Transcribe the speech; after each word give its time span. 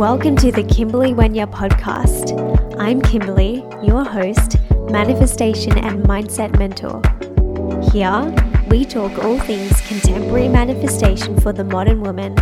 Welcome 0.00 0.36
to 0.36 0.50
the 0.50 0.62
Kimberley 0.62 1.12
Wenya 1.12 1.46
podcast. 1.46 2.32
I'm 2.80 3.02
Kimberley, 3.02 3.56
your 3.86 4.02
host, 4.02 4.56
manifestation 4.90 5.76
and 5.76 6.02
mindset 6.04 6.58
mentor. 6.58 7.02
Here, 7.92 8.34
we 8.70 8.86
talk 8.86 9.22
all 9.22 9.38
things 9.40 9.78
contemporary 9.82 10.48
manifestation 10.48 11.38
for 11.38 11.52
the 11.52 11.64
modern 11.64 12.00
woman 12.00 12.34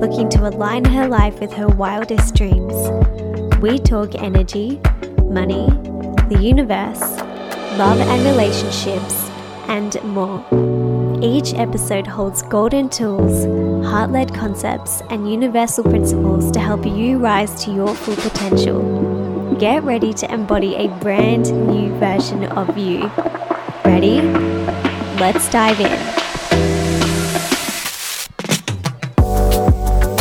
looking 0.00 0.28
to 0.30 0.48
align 0.48 0.84
her 0.86 1.06
life 1.06 1.38
with 1.38 1.52
her 1.52 1.68
wildest 1.68 2.34
dreams. 2.34 2.74
We 3.60 3.78
talk 3.78 4.16
energy, 4.16 4.80
money, 5.22 5.68
the 6.30 6.38
universe, 6.40 7.00
love 7.78 8.00
and 8.00 8.24
relationships, 8.24 9.30
and 9.68 10.02
more. 10.02 10.83
Each 11.24 11.54
episode 11.54 12.06
holds 12.06 12.42
golden 12.42 12.90
tools, 12.90 13.46
heart 13.86 14.10
led 14.10 14.34
concepts, 14.34 15.00
and 15.08 15.30
universal 15.30 15.82
principles 15.82 16.50
to 16.50 16.60
help 16.60 16.84
you 16.84 17.16
rise 17.16 17.64
to 17.64 17.70
your 17.72 17.94
full 17.94 18.16
potential. 18.16 19.56
Get 19.58 19.82
ready 19.84 20.12
to 20.12 20.30
embody 20.30 20.74
a 20.74 20.88
brand 20.98 21.50
new 21.66 21.88
version 21.98 22.44
of 22.44 22.76
you. 22.76 23.10
Ready? 23.86 24.20
Let's 25.18 25.48
dive 25.48 25.80
in. 25.80 25.98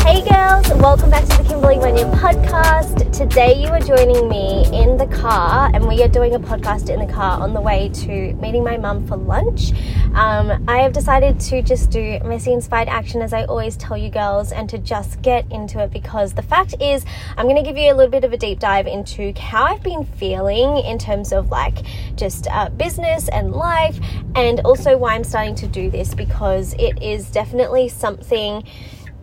Hey 0.05 0.23
girls, 0.23 0.69
welcome 0.79 1.09
back 1.09 1.25
to 1.25 1.32
the 1.63 1.69
Kimberley 1.69 2.03
podcast. 2.19 3.13
Today 3.13 3.53
you 3.53 3.69
are 3.69 3.79
joining 3.79 4.27
me 4.27 4.65
in 4.77 4.97
the 4.97 5.07
car 5.07 5.71
and 5.73 5.87
we 5.87 6.03
are 6.03 6.09
doing 6.09 6.35
a 6.35 6.39
podcast 6.39 6.89
in 6.89 6.99
the 6.99 7.11
car 7.11 7.39
on 7.39 7.53
the 7.53 7.61
way 7.61 7.89
to 7.93 8.33
meeting 8.33 8.65
my 8.65 8.75
mum 8.75 9.07
for 9.07 9.15
lunch. 9.15 9.71
Um, 10.13 10.61
I 10.67 10.79
have 10.79 10.91
decided 10.91 11.39
to 11.39 11.61
just 11.61 11.89
do 11.89 12.19
messy 12.25 12.51
inspired 12.51 12.89
action 12.89 13.21
as 13.21 13.31
I 13.31 13.45
always 13.45 13.77
tell 13.77 13.95
you 13.95 14.09
girls 14.09 14.51
and 14.51 14.69
to 14.71 14.77
just 14.77 15.21
get 15.21 15.49
into 15.53 15.79
it 15.79 15.91
because 15.91 16.33
the 16.33 16.41
fact 16.41 16.75
is 16.81 17.05
I'm 17.37 17.45
going 17.45 17.55
to 17.55 17.63
give 17.63 17.77
you 17.77 17.93
a 17.93 17.95
little 17.95 18.11
bit 18.11 18.25
of 18.25 18.33
a 18.33 18.37
deep 18.37 18.59
dive 18.59 18.85
into 18.85 19.31
how 19.39 19.63
I've 19.63 19.83
been 19.83 20.03
feeling 20.03 20.79
in 20.79 20.97
terms 20.97 21.31
of 21.31 21.49
like 21.49 21.77
just 22.17 22.45
uh, 22.51 22.71
business 22.71 23.29
and 23.29 23.53
life 23.53 23.97
and 24.35 24.59
also 24.61 24.97
why 24.97 25.15
I'm 25.15 25.23
starting 25.23 25.55
to 25.55 25.67
do 25.67 25.89
this 25.89 26.13
because 26.13 26.73
it 26.73 27.01
is 27.01 27.31
definitely 27.31 27.87
something 27.87 28.65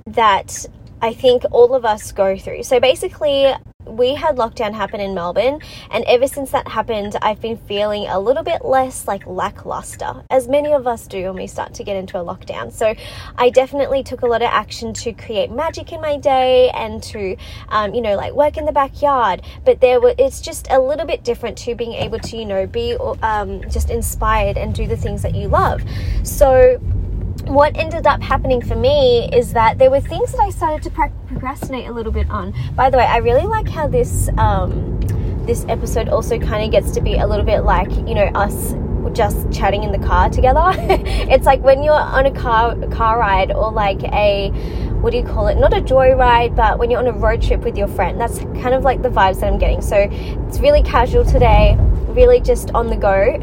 that 0.06 0.66
I 1.02 1.12
think 1.12 1.44
all 1.50 1.74
of 1.74 1.84
us 1.84 2.12
go 2.12 2.36
through. 2.36 2.62
So 2.64 2.80
basically, 2.80 3.52
we 3.86 4.14
had 4.14 4.36
lockdown 4.36 4.72
happen 4.74 5.00
in 5.00 5.14
Melbourne, 5.14 5.60
and 5.90 6.04
ever 6.04 6.26
since 6.26 6.50
that 6.50 6.68
happened, 6.68 7.16
I've 7.22 7.40
been 7.40 7.56
feeling 7.56 8.06
a 8.08 8.20
little 8.20 8.42
bit 8.42 8.64
less 8.64 9.08
like 9.08 9.26
lackluster, 9.26 10.22
as 10.30 10.48
many 10.48 10.72
of 10.72 10.86
us 10.86 11.06
do 11.06 11.24
when 11.24 11.34
we 11.34 11.46
start 11.46 11.74
to 11.74 11.84
get 11.84 11.96
into 11.96 12.18
a 12.18 12.24
lockdown. 12.24 12.72
So, 12.72 12.94
I 13.36 13.50
definitely 13.50 14.02
took 14.02 14.22
a 14.22 14.26
lot 14.26 14.42
of 14.42 14.48
action 14.48 14.92
to 14.94 15.12
create 15.12 15.50
magic 15.50 15.92
in 15.92 16.00
my 16.00 16.18
day 16.18 16.70
and 16.70 17.02
to, 17.04 17.36
um, 17.68 17.94
you 17.94 18.00
know, 18.00 18.16
like 18.16 18.32
work 18.32 18.56
in 18.56 18.64
the 18.64 18.72
backyard. 18.72 19.42
But 19.64 19.80
there 19.80 20.00
were, 20.00 20.14
it's 20.18 20.40
just 20.40 20.68
a 20.70 20.78
little 20.78 21.06
bit 21.06 21.24
different 21.24 21.56
to 21.58 21.74
being 21.74 21.94
able 21.94 22.18
to, 22.20 22.36
you 22.36 22.44
know, 22.44 22.66
be 22.66 22.96
um, 23.22 23.62
just 23.70 23.90
inspired 23.90 24.56
and 24.56 24.74
do 24.74 24.86
the 24.86 24.96
things 24.96 25.22
that 25.22 25.34
you 25.34 25.48
love. 25.48 25.82
So, 26.22 26.80
what 27.50 27.76
ended 27.76 28.06
up 28.06 28.22
happening 28.22 28.62
for 28.62 28.76
me 28.76 29.28
is 29.32 29.52
that 29.52 29.76
there 29.78 29.90
were 29.90 30.00
things 30.00 30.30
that 30.32 30.40
I 30.40 30.50
started 30.50 30.82
to 30.84 30.90
procrastinate 30.90 31.88
a 31.88 31.92
little 31.92 32.12
bit 32.12 32.30
on. 32.30 32.54
By 32.76 32.90
the 32.90 32.96
way, 32.96 33.04
I 33.04 33.16
really 33.16 33.46
like 33.46 33.68
how 33.68 33.88
this 33.88 34.28
um, 34.38 35.00
this 35.46 35.64
episode 35.68 36.08
also 36.08 36.38
kind 36.38 36.64
of 36.64 36.70
gets 36.70 36.92
to 36.92 37.00
be 37.00 37.16
a 37.16 37.26
little 37.26 37.44
bit 37.44 37.62
like 37.62 37.90
you 37.90 38.14
know 38.14 38.30
us 38.34 38.74
just 39.12 39.50
chatting 39.50 39.82
in 39.82 39.90
the 39.90 40.06
car 40.06 40.30
together. 40.30 40.70
it's 40.78 41.44
like 41.44 41.60
when 41.62 41.82
you're 41.82 41.92
on 41.92 42.26
a 42.26 42.30
car 42.30 42.76
car 42.88 43.18
ride 43.18 43.50
or 43.50 43.72
like 43.72 44.02
a 44.04 44.50
what 45.00 45.10
do 45.10 45.16
you 45.16 45.24
call 45.24 45.48
it? 45.48 45.56
Not 45.56 45.72
a 45.72 45.80
joyride, 45.80 46.54
but 46.54 46.78
when 46.78 46.88
you're 46.88 47.00
on 47.00 47.08
a 47.08 47.12
road 47.12 47.42
trip 47.42 47.62
with 47.62 47.76
your 47.76 47.88
friend. 47.88 48.20
That's 48.20 48.38
kind 48.38 48.74
of 48.74 48.84
like 48.84 49.02
the 49.02 49.08
vibes 49.08 49.40
that 49.40 49.52
I'm 49.52 49.58
getting. 49.58 49.80
So 49.80 49.96
it's 49.96 50.60
really 50.60 50.82
casual 50.82 51.24
today, 51.24 51.74
really 52.10 52.40
just 52.40 52.70
on 52.72 52.88
the 52.88 52.96
go. 52.96 53.10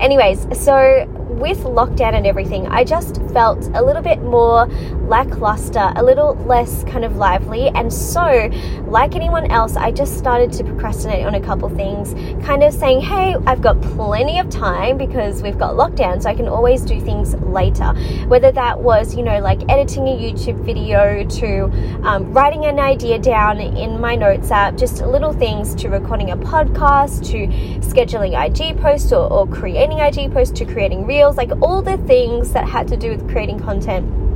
Anyways, 0.00 0.46
so 0.58 1.06
with 1.38 1.58
lockdown 1.64 2.14
and 2.14 2.26
everything, 2.26 2.66
I 2.66 2.84
just 2.84 3.22
felt 3.32 3.64
a 3.74 3.82
little 3.82 4.02
bit 4.02 4.20
more 4.22 4.68
lackluster, 5.08 5.92
a 5.96 6.02
little 6.02 6.34
less 6.46 6.84
kind 6.84 7.04
of 7.04 7.16
lively. 7.16 7.68
And 7.68 7.92
so, 7.92 8.50
like 8.86 9.14
anyone 9.14 9.50
else, 9.50 9.76
I 9.76 9.90
just 9.90 10.18
started 10.18 10.52
to 10.52 10.64
procrastinate 10.64 11.26
on 11.26 11.34
a 11.34 11.40
couple 11.40 11.68
things, 11.70 12.14
kind 12.44 12.62
of 12.62 12.72
saying, 12.72 13.00
hey, 13.00 13.36
I've 13.46 13.62
got 13.62 13.80
plenty 13.80 14.38
of 14.38 14.50
time 14.50 14.98
because 14.98 15.42
we've 15.42 15.58
got 15.58 15.74
lockdown, 15.74 16.22
so 16.22 16.28
I 16.28 16.34
can 16.34 16.48
always 16.48 16.82
do 16.82 17.00
things 17.00 17.34
later. 17.36 17.92
Whether 18.26 18.52
that 18.52 18.80
was, 18.80 19.14
you 19.16 19.22
know, 19.22 19.40
like 19.40 19.60
editing 19.68 20.06
a 20.06 20.16
YouTube 20.16 20.62
video 20.64 21.24
to 21.24 21.64
um, 22.06 22.32
writing 22.32 22.66
an 22.66 22.78
idea 22.78 23.18
down 23.18 23.58
in 23.60 24.00
my 24.00 24.14
notes 24.14 24.50
app, 24.50 24.76
just 24.76 25.00
little 25.02 25.32
things 25.32 25.74
to 25.76 25.88
recording 25.88 26.30
a 26.30 26.36
podcast, 26.36 27.26
to 27.30 27.46
scheduling 27.86 28.36
IG 28.36 28.78
posts 28.80 29.12
or, 29.12 29.30
or 29.32 29.46
creating 29.46 29.98
IG 29.98 30.32
posts, 30.32 30.58
to 30.58 30.64
creating 30.64 31.06
reels 31.06 31.36
like 31.36 31.50
all 31.62 31.82
the 31.82 31.96
things 31.98 32.52
that 32.52 32.68
had 32.68 32.86
to 32.88 32.96
do 32.96 33.10
with 33.10 33.28
creating 33.30 33.58
content. 33.58 34.27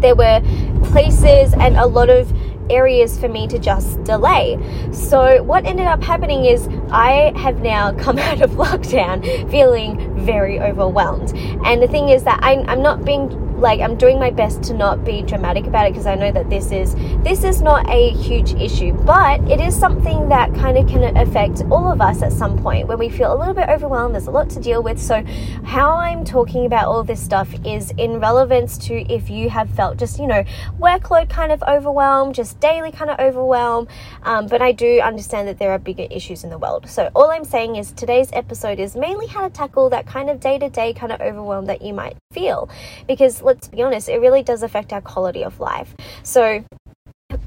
There 0.00 0.14
were 0.14 0.40
places 0.84 1.52
and 1.54 1.76
a 1.76 1.86
lot 1.86 2.10
of 2.10 2.32
areas 2.70 3.18
for 3.18 3.28
me 3.28 3.46
to 3.48 3.58
just 3.58 4.02
delay. 4.04 4.58
So, 4.92 5.42
what 5.42 5.66
ended 5.66 5.86
up 5.86 6.02
happening 6.02 6.44
is 6.44 6.68
I 6.90 7.32
have 7.36 7.60
now 7.60 7.92
come 7.98 8.18
out 8.18 8.40
of 8.40 8.52
lockdown 8.52 9.50
feeling 9.50 10.24
very 10.24 10.60
overwhelmed. 10.60 11.36
And 11.64 11.82
the 11.82 11.88
thing 11.88 12.08
is 12.08 12.24
that 12.24 12.40
I, 12.42 12.64
I'm 12.68 12.82
not 12.82 13.04
being 13.04 13.28
like 13.60 13.80
I'm 13.80 13.96
doing 13.96 14.18
my 14.18 14.30
best 14.30 14.62
to 14.64 14.74
not 14.74 15.04
be 15.04 15.22
dramatic 15.22 15.66
about 15.66 15.86
it 15.86 15.92
because 15.92 16.06
I 16.06 16.14
know 16.14 16.32
that 16.32 16.48
this 16.48 16.72
is 16.72 16.94
this 17.22 17.44
is 17.44 17.60
not 17.60 17.88
a 17.88 18.10
huge 18.10 18.54
issue, 18.54 18.92
but 18.92 19.40
it 19.50 19.60
is 19.60 19.78
something 19.78 20.28
that 20.30 20.54
kind 20.54 20.78
of 20.78 20.88
can 20.88 21.16
affect 21.16 21.62
all 21.70 21.92
of 21.92 22.00
us 22.00 22.22
at 22.22 22.32
some 22.32 22.58
point 22.58 22.88
when 22.88 22.98
we 22.98 23.08
feel 23.08 23.32
a 23.32 23.38
little 23.38 23.54
bit 23.54 23.68
overwhelmed. 23.68 24.14
There's 24.14 24.26
a 24.26 24.30
lot 24.30 24.48
to 24.50 24.60
deal 24.60 24.82
with. 24.82 24.98
So, 24.98 25.22
how 25.64 25.92
I'm 25.92 26.24
talking 26.24 26.64
about 26.66 26.86
all 26.86 27.04
this 27.04 27.22
stuff 27.22 27.48
is 27.64 27.92
in 27.98 28.18
relevance 28.18 28.78
to 28.78 28.94
if 29.12 29.28
you 29.28 29.50
have 29.50 29.68
felt 29.70 29.98
just 29.98 30.18
you 30.18 30.26
know 30.26 30.42
workload 30.78 31.28
kind 31.28 31.52
of 31.52 31.62
overwhelmed, 31.64 32.34
just 32.34 32.58
daily 32.60 32.90
kind 32.90 33.10
of 33.10 33.18
overwhelmed. 33.20 33.88
Um, 34.22 34.46
but 34.46 34.62
I 34.62 34.72
do 34.72 35.00
understand 35.00 35.48
that 35.48 35.58
there 35.58 35.72
are 35.72 35.78
bigger 35.78 36.06
issues 36.10 36.44
in 36.44 36.50
the 36.50 36.58
world. 36.58 36.88
So 36.88 37.10
all 37.14 37.30
I'm 37.30 37.44
saying 37.44 37.76
is 37.76 37.92
today's 37.92 38.30
episode 38.32 38.78
is 38.78 38.96
mainly 38.96 39.26
how 39.26 39.42
to 39.46 39.50
tackle 39.50 39.90
that 39.90 40.06
kind 40.06 40.30
of 40.30 40.40
day 40.40 40.58
to 40.58 40.70
day 40.70 40.94
kind 40.94 41.12
of 41.12 41.20
overwhelm 41.20 41.66
that 41.66 41.82
you 41.82 41.92
might 41.92 42.16
feel, 42.32 42.70
because 43.06 43.42
let's 43.50 43.66
be 43.66 43.82
honest, 43.82 44.08
it 44.08 44.20
really 44.20 44.44
does 44.44 44.62
affect 44.62 44.92
our 44.92 45.00
quality 45.00 45.42
of 45.42 45.58
life. 45.58 45.94
So 46.22 46.64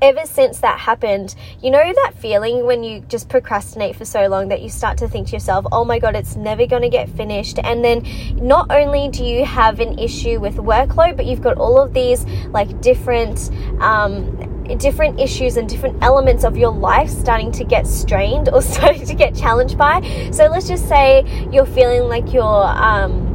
ever 0.02 0.26
since 0.26 0.60
that 0.60 0.78
happened, 0.80 1.34
you 1.62 1.72
know 1.72 1.94
that 2.04 2.14
feeling 2.18 2.66
when 2.66 2.84
you 2.84 3.00
just 3.08 3.30
procrastinate 3.30 3.96
for 3.96 4.04
so 4.04 4.28
long 4.28 4.50
that 4.50 4.62
you 4.62 4.70
start 4.70 4.98
to 4.98 5.08
think 5.08 5.28
to 5.28 5.34
yourself, 5.34 5.66
oh 5.72 5.86
my 5.86 6.00
god, 6.00 6.14
it's 6.16 6.36
never 6.36 6.66
going 6.66 6.82
to 6.82 6.90
get 6.90 7.08
finished. 7.10 7.58
And 7.64 7.86
then 7.86 8.06
not 8.36 8.70
only 8.70 9.08
do 9.08 9.24
you 9.24 9.46
have 9.46 9.80
an 9.80 9.98
issue 9.98 10.42
with 10.42 10.56
workload, 10.56 11.16
but 11.16 11.26
you've 11.26 11.42
got 11.42 11.58
all 11.58 11.80
of 11.80 11.94
these 11.94 12.26
like 12.50 12.82
different, 12.82 13.50
um, 13.80 14.76
different 14.78 15.22
issues 15.22 15.56
and 15.56 15.70
different 15.70 16.04
elements 16.04 16.44
of 16.44 16.58
your 16.58 16.72
life 16.72 17.10
starting 17.10 17.52
to 17.54 17.64
get 17.64 17.88
strained 17.88 18.50
or 18.50 18.62
starting 18.74 19.06
to 19.06 19.14
get 19.14 19.34
challenged 19.34 19.78
by. 19.78 20.02
So 20.34 20.48
let's 20.48 20.68
just 20.68 20.90
say 20.90 21.24
you're 21.50 21.66
feeling 21.66 22.10
like 22.10 22.34
you're, 22.34 22.44
um, 22.44 23.33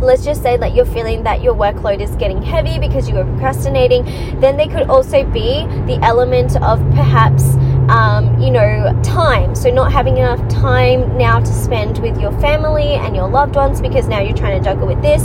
let's 0.00 0.24
just 0.24 0.42
say 0.42 0.56
that 0.56 0.74
you're 0.74 0.86
feeling 0.86 1.22
that 1.22 1.42
your 1.42 1.54
workload 1.54 2.00
is 2.00 2.10
getting 2.16 2.42
heavy 2.42 2.78
because 2.78 3.08
you 3.08 3.16
are 3.16 3.24
procrastinating, 3.24 4.04
then 4.40 4.56
there 4.56 4.68
could 4.68 4.88
also 4.88 5.24
be 5.24 5.66
the 5.86 5.98
element 6.02 6.56
of 6.62 6.78
perhaps 6.94 7.54
um, 7.88 8.40
you 8.40 8.50
know, 8.50 8.98
time. 9.02 9.54
So, 9.54 9.70
not 9.70 9.92
having 9.92 10.16
enough 10.18 10.46
time 10.48 11.16
now 11.16 11.38
to 11.38 11.46
spend 11.46 11.98
with 11.98 12.20
your 12.20 12.32
family 12.40 12.94
and 12.94 13.14
your 13.14 13.28
loved 13.28 13.54
ones 13.54 13.80
because 13.80 14.08
now 14.08 14.20
you're 14.20 14.36
trying 14.36 14.58
to 14.58 14.64
juggle 14.64 14.86
with 14.86 15.00
this. 15.02 15.22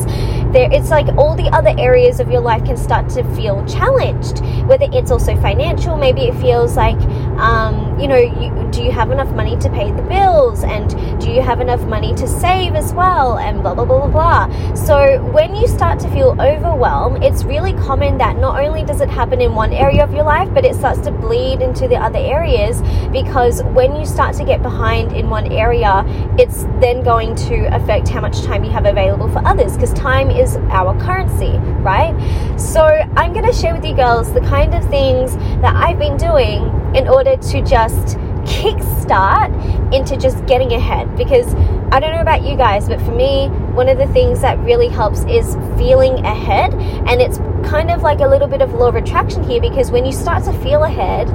There, 0.54 0.70
it's 0.72 0.90
like 0.90 1.08
all 1.18 1.36
the 1.36 1.48
other 1.50 1.74
areas 1.78 2.20
of 2.20 2.30
your 2.30 2.42
life 2.42 2.64
can 2.66 2.78
start 2.78 3.10
to 3.12 3.24
feel 3.36 3.66
challenged. 3.66 4.44
Whether 4.68 4.88
it's 4.92 5.12
also 5.12 5.36
financial, 5.38 5.98
maybe 5.98 6.24
it 6.24 6.36
feels 6.42 6.75
like, 6.75 7.00
um, 7.40 8.00
you 8.00 8.08
know, 8.08 8.18
you, 8.18 8.69
do 8.72 8.84
you 8.84 8.92
have 8.92 9.12
enough 9.12 9.31
money 9.34 9.57
to 9.57 9.69
pay 9.69 9.92
the 9.92 10.02
bills, 10.04 10.64
and 10.64 10.90
do 11.19 11.31
you 11.31 11.42
have 11.42 11.62
enough 11.62 11.81
money 11.86 12.14
to 12.16 12.28
save 12.28 12.75
as 12.75 12.94
well, 12.94 13.40
and 13.40 13.62
blah 13.62 13.74
blah 13.74 13.86
blah 13.86 14.07
blah 14.07 14.48
blah. 14.48 14.75
So, 14.75 15.24
when 15.31 15.56
you 15.56 15.68
start 15.68 16.00
to 16.02 16.10
feel 16.10 16.40
overwhelmed, 16.40 17.24
it's 17.24 17.44
really 17.44 17.74
common 17.74 18.18
that 18.19 18.38
not 18.38 18.64
only 18.64 18.84
does 18.84 19.02
it 19.02 19.10
happen 19.10 19.42
in 19.42 19.56
one 19.56 19.74
area 19.74 20.04
of 20.04 20.14
your 20.14 20.24
life, 20.24 20.54
but 20.54 20.64
it 20.64 20.75
starts 20.75 21.02
to 21.02 21.12
bleed 21.12 21.62
into 21.62 21.88
the 21.88 21.96
other 21.96 22.19
areas 22.19 22.50
areas 22.51 22.81
because 23.12 23.63
when 23.63 23.95
you 23.95 24.06
start 24.06 24.36
to 24.36 24.44
get 24.44 24.62
behind 24.62 25.13
in 25.13 25.30
one 25.30 25.51
area, 25.51 26.03
it's 26.38 26.63
then 26.80 27.03
going 27.03 27.36
to 27.36 27.65
affect 27.75 28.07
how 28.07 28.21
much 28.21 28.42
time 28.42 28.63
you 28.63 28.71
have 28.71 28.86
available 28.86 29.30
for 29.30 29.45
others 29.45 29.74
because 29.74 29.94
time 29.94 30.30
is 30.30 30.57
our 30.69 31.00
currency, 31.01 31.57
right? 31.81 32.15
So, 32.59 32.86
I'm 33.15 33.33
going 33.33 33.45
to 33.45 33.53
share 33.53 33.74
with 33.74 33.86
you 33.86 33.95
girls 33.95 34.33
the 34.33 34.42
kind 34.42 34.74
of 34.74 34.88
things 34.89 35.36
that 35.62 35.75
I've 35.75 36.00
been 36.00 36.18
doing 36.18 36.63
in 36.95 37.07
order 37.07 37.38
to 37.38 37.62
just 37.62 38.18
kickstart 38.46 39.52
into 39.94 40.18
just 40.18 40.46
getting 40.46 40.74
ahead 40.74 41.16
because 41.16 41.54
I 41.94 42.00
don't 42.00 42.14
know 42.14 42.22
about 42.22 42.44
you 42.44 42.56
guys, 42.56 42.88
but 42.88 43.02
for 43.02 43.12
me, 43.12 43.48
one 43.74 43.90
of 43.90 43.98
the 43.98 44.08
things 44.08 44.40
that 44.42 44.58
really 44.60 44.88
helps 44.88 45.22
is 45.26 45.56
feeling 45.78 46.24
ahead. 46.26 46.74
And 46.74 47.22
it's 47.22 47.38
kind 47.70 47.92
of 47.92 48.02
like 48.02 48.22
a 48.22 48.28
little 48.28 48.48
bit 48.48 48.62
of 48.62 48.74
law 48.74 48.88
of 48.88 48.96
attraction 48.96 49.44
here 49.44 49.60
because 49.60 49.92
when 49.92 50.06
you 50.06 50.14
start 50.14 50.46
to 50.46 50.54
feel 50.62 50.84
ahead, 50.84 51.28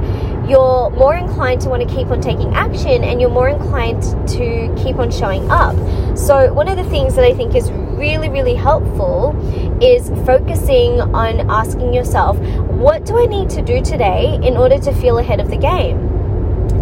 you're 0.49 0.89
more 0.91 1.15
inclined 1.15 1.61
to 1.61 1.69
want 1.69 1.87
to 1.87 1.95
keep 1.95 2.07
on 2.07 2.21
taking 2.21 2.55
action 2.55 3.03
and 3.03 3.21
you're 3.21 3.29
more 3.29 3.49
inclined 3.49 4.01
to 4.29 4.73
keep 4.81 4.97
on 4.97 5.11
showing 5.11 5.49
up. 5.51 5.75
So, 6.17 6.51
one 6.53 6.67
of 6.67 6.77
the 6.77 6.85
things 6.85 7.15
that 7.15 7.25
I 7.25 7.33
think 7.33 7.53
is 7.53 7.69
really, 7.71 8.29
really 8.29 8.55
helpful 8.55 9.35
is 9.81 10.09
focusing 10.25 11.01
on 11.01 11.51
asking 11.51 11.93
yourself, 11.93 12.37
what 12.67 13.05
do 13.05 13.21
I 13.21 13.25
need 13.25 13.49
to 13.51 13.61
do 13.61 13.81
today 13.81 14.39
in 14.41 14.57
order 14.57 14.79
to 14.79 14.91
feel 14.93 15.17
ahead 15.19 15.39
of 15.39 15.49
the 15.49 15.57
game? 15.57 16.17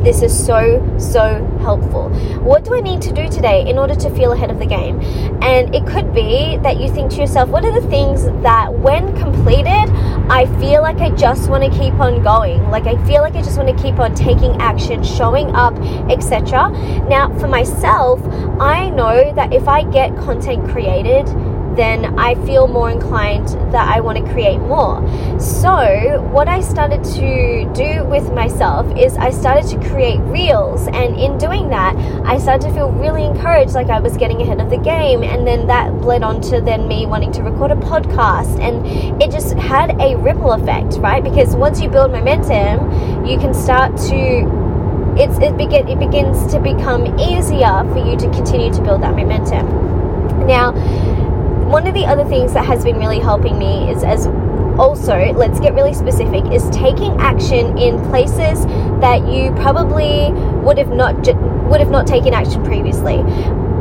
This 0.05 0.21
is 0.21 0.45
so, 0.45 0.85
so 0.99 1.43
helpful. 1.61 2.09
What 2.41 2.63
do 2.63 2.75
I 2.75 2.79
need 2.79 3.01
to 3.01 3.11
do 3.11 3.27
today 3.27 3.67
in 3.67 3.79
order 3.79 3.95
to 3.95 4.09
feel 4.11 4.33
ahead 4.33 4.51
of 4.51 4.59
the 4.59 4.65
game? 4.67 4.99
And 5.41 5.73
it 5.73 5.87
could 5.87 6.13
be 6.13 6.57
that 6.61 6.79
you 6.79 6.93
think 6.93 7.09
to 7.13 7.17
yourself, 7.17 7.49
what 7.49 7.65
are 7.65 7.73
the 7.73 7.87
things 7.87 8.25
that 8.43 8.71
when 8.71 9.17
completed, 9.17 9.89
I 10.29 10.45
feel 10.59 10.83
like 10.83 10.97
I 10.97 11.09
just 11.09 11.49
want 11.49 11.63
to 11.63 11.79
keep 11.79 11.95
on 11.95 12.21
going? 12.21 12.69
Like 12.69 12.85
I 12.85 13.03
feel 13.07 13.23
like 13.23 13.33
I 13.33 13.41
just 13.41 13.57
want 13.57 13.75
to 13.75 13.83
keep 13.83 13.97
on 13.97 14.13
taking 14.13 14.61
action, 14.61 15.03
showing 15.03 15.49
up, 15.55 15.73
etc. 16.11 16.69
Now, 17.09 17.35
for 17.39 17.47
myself, 17.47 18.21
I 18.61 18.91
know 18.91 19.33
that 19.33 19.53
if 19.53 19.67
I 19.67 19.89
get 19.89 20.15
content 20.17 20.69
created, 20.69 21.25
then 21.75 22.18
I 22.19 22.36
feel 22.45 22.68
more 22.68 22.89
inclined 22.89 23.50
that 23.72 23.88
I 23.88 24.00
want 24.00 24.18
to 24.18 24.31
create 24.31 24.60
more. 24.60 25.01
So, 25.39 26.22
what 26.31 26.48
I 26.48 26.62
started 26.62 27.04
to 27.16 27.72
do 27.74 28.04
with 28.06 28.31
myself 28.31 28.86
is 28.98 29.18
I 29.18 29.31
started 29.31 29.68
to 29.69 29.89
create 29.89 30.19
reels, 30.22 30.88
and 30.88 31.19
in 31.19 31.38
doing 31.38 31.69
that, 31.69 31.95
I 32.25 32.38
started 32.38 32.68
to 32.68 32.74
feel 32.74 32.92
really 32.92 33.25
encouraged, 33.25 33.74
like 33.74 33.89
I 33.89 34.00
was 34.00 34.18
getting 34.18 34.42
ahead 34.42 34.62
of 34.62 34.69
the 34.69 34.77
game, 34.77 35.24
and 35.24 35.45
then 35.45 35.68
that 35.68 35.94
led 36.01 36.24
on 36.24 36.42
to 36.42 36.62
then 36.62 36.88
me 36.88 37.06
wanting 37.06 37.31
to 37.33 37.44
record 37.44 37.72
a 37.72 37.75
podcast, 37.75 38.60
and 38.60 39.22
it 39.22 39.31
just 39.31 39.54
had 39.56 40.00
a 40.00 40.16
ripple 40.18 40.54
effect, 40.54 40.95
right? 40.98 41.24
Because 41.24 41.56
once 41.56 41.81
you 41.81 41.89
build 41.89 42.12
momentum, 42.12 43.25
you 43.25 43.38
can 43.38 43.54
start 43.54 43.98
to 44.10 44.66
it's, 45.18 45.38
it, 45.39 45.56
begin, 45.56 45.88
it 45.88 45.98
begins 45.98 46.51
to 46.51 46.60
become 46.60 47.18
easier 47.18 47.83
for 47.94 48.06
you 48.06 48.18
to 48.18 48.30
continue 48.31 48.74
to 48.74 48.81
build 48.81 49.01
that 49.01 49.16
momentum. 49.16 49.66
Now, 50.45 50.74
one 51.75 51.88
of 51.88 51.94
the 51.94 52.06
other 52.06 52.24
things 52.24 52.54
that 52.54 52.66
has 52.66 52.86
been 52.86 52.98
really 52.98 53.19
helping 53.19 53.60
me 53.60 53.92
is 53.92 54.01
as 54.01 54.27
also 54.80 55.33
let's 55.33 55.60
get 55.60 55.74
really 55.74 55.94
specific 55.94 56.45
is 56.45 56.69
taking 56.69 57.12
action 57.19 57.77
in 57.77 58.01
places 58.06 58.66
that 59.01 59.27
you 59.27 59.51
probably 59.56 60.31
would 60.63 60.77
have 60.77 60.88
not 60.88 61.13
would 61.69 61.81
have 61.81 61.89
not 61.89 62.07
taken 62.07 62.33
action 62.33 62.63
previously. 62.63 63.18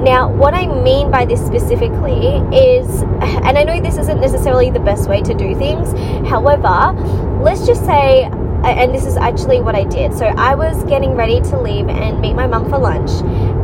Now, 0.03 0.29
what 0.29 0.55
I 0.55 0.67
mean 0.67 1.13
by 1.13 1.25
this 1.25 1.41
specifically 1.47 2.39
is, 2.53 3.03
and 3.47 3.57
I 3.57 3.63
know 3.63 3.81
this 3.81 3.97
isn't 3.97 4.21
necessarily 4.21 4.71
the 4.71 4.81
best 4.81 5.09
way 5.09 5.23
to 5.23 5.33
do 5.33 5.55
things, 5.55 5.93
however, 6.29 6.99
let's 7.45 7.65
just 7.65 7.85
say 7.85 8.29
and 8.65 8.95
this 8.95 9.07
is 9.07 9.17
actually 9.17 9.61
what 9.61 9.75
I 9.75 9.85
did. 9.85 10.15
So 10.15 10.27
I 10.27 10.55
was 10.55 10.83
getting 10.85 11.15
ready 11.15 11.41
to 11.41 11.61
leave 11.61 11.89
and 11.89 12.21
meet 12.21 12.35
my 12.35 12.47
mum 12.47 12.69
for 12.69 12.79
lunch, 12.79 13.11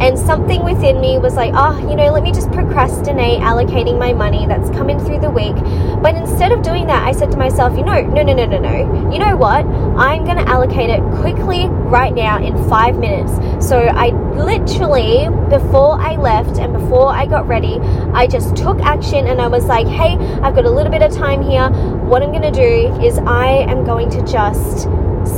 and 0.01 0.19
something 0.19 0.65
within 0.65 1.01
me 1.01 1.19
was 1.19 1.35
like, 1.35 1.53
oh, 1.55 1.79
you 1.89 1.97
know, 1.97 2.11
let 2.13 2.23
me 2.23 2.33
just 2.33 2.51
procrastinate 2.53 3.41
allocating 3.41 3.99
my 3.99 4.13
money 4.13 4.47
that's 4.47 4.71
coming 4.71 4.99
through 4.99 5.21
the 5.21 5.31
week. 5.31 5.57
But 6.03 6.15
instead 6.15 6.53
of 6.53 6.63
doing 6.63 6.87
that, 6.87 7.07
I 7.07 7.13
said 7.13 7.31
to 7.33 7.37
myself, 7.37 7.77
you 7.77 7.85
know, 7.85 8.01
no, 8.01 8.23
no, 8.23 8.33
no, 8.33 8.47
no, 8.47 8.59
no. 8.59 9.11
You 9.11 9.19
know 9.19 9.37
what? 9.37 9.67
I'm 9.99 10.25
going 10.25 10.39
to 10.39 10.49
allocate 10.49 10.91
it 10.91 11.01
quickly 11.21 11.69
right 11.69 12.15
now 12.15 12.43
in 12.43 12.57
five 12.69 12.97
minutes. 12.97 13.33
So 13.67 13.79
I 13.79 14.09
literally, 14.35 15.29
before 15.51 16.01
I 16.01 16.17
left 16.17 16.59
and 16.59 16.73
before 16.73 17.09
I 17.09 17.27
got 17.27 17.47
ready, 17.47 17.79
I 18.15 18.27
just 18.27 18.57
took 18.57 18.81
action 18.81 19.27
and 19.27 19.41
I 19.41 19.49
was 19.49 19.67
like, 19.67 19.87
hey, 19.87 20.17
I've 20.41 20.55
got 20.55 20.65
a 20.65 20.71
little 20.71 20.91
bit 20.91 21.03
of 21.03 21.13
time 21.13 21.43
here. 21.43 21.69
What 22.11 22.25
I'm 22.25 22.33
going 22.33 22.43
to 22.43 22.51
do 22.51 23.01
is 23.05 23.19
I 23.19 23.47
am 23.71 23.85
going 23.85 24.11
to 24.11 24.21
just 24.27 24.81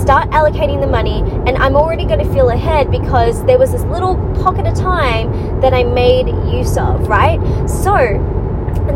start 0.01 0.31
allocating 0.31 0.81
the 0.81 0.87
money 0.87 1.21
and 1.47 1.51
I'm 1.59 1.77
already 1.77 2.07
going 2.07 2.27
to 2.27 2.33
feel 2.33 2.49
ahead 2.49 2.91
because 2.91 3.45
there 3.45 3.59
was 3.59 3.73
this 3.73 3.83
little 3.83 4.17
pocket 4.43 4.67
of 4.67 4.75
time 4.75 5.61
that 5.61 5.75
I 5.75 5.85
made 5.85 6.29
use 6.51 6.79
of, 6.79 7.09
right? 7.09 7.39
So, 7.69 8.17